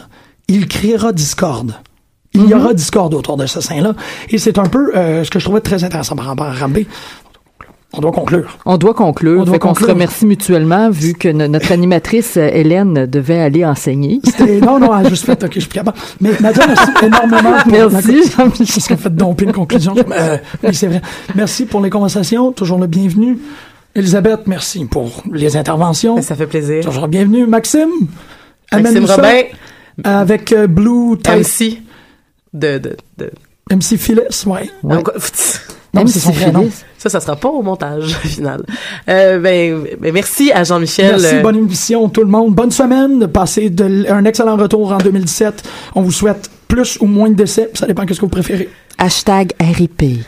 [0.48, 1.74] Il créera discorde.
[2.34, 3.94] Il y aura discorde autour de ce saint-là.
[4.28, 6.80] Et c'est un peu euh, ce que je trouvais très intéressant par rapport à Arambe.
[7.96, 8.58] On doit conclure.
[8.66, 9.40] On doit conclure.
[9.40, 9.94] On doit fait qu'on se conclure.
[9.94, 14.20] remercie mutuellement vu que no- notre animatrice euh, Hélène devait aller enseigner.
[14.62, 15.96] Non, non, juste fait, ok, je suis capable.
[16.20, 17.52] Mais Nadia, merci énormément.
[17.62, 18.66] pour Merci, Jean-Michel.
[18.66, 19.94] Parce qu'elle fait domper une conclusion.
[20.14, 21.02] Euh, oui, c'est vrai.
[21.34, 22.52] Merci pour les conversations.
[22.52, 23.38] Toujours le bienvenu.
[23.94, 26.16] Elisabeth, merci pour les interventions.
[26.16, 26.84] Ben, Ça fait plaisir.
[26.84, 27.46] Toujours le bienvenu.
[27.46, 27.90] Maxime.
[28.72, 29.42] Maxime Robin,
[30.04, 31.82] Avec euh, Blue Type MC
[32.52, 33.30] de, de, de...
[33.70, 34.70] MC Phyllis, ouais.
[34.82, 35.02] Ouais.
[35.94, 36.50] Non, Même c'est si son vrai.
[36.50, 36.84] Phyllis.
[36.98, 38.64] Ça, ça sera pas au montage final.
[39.08, 41.20] Euh, ben, ben, merci à Jean-Michel.
[41.20, 42.54] Merci, euh, bonne émission tout le monde.
[42.54, 43.28] Bonne semaine.
[43.28, 45.62] Passez de, un excellent retour en 2017.
[45.94, 47.70] On vous souhaite plus ou moins de décès.
[47.74, 48.68] Ça dépend de ce que vous préférez.
[48.98, 50.02] Hashtag RIP.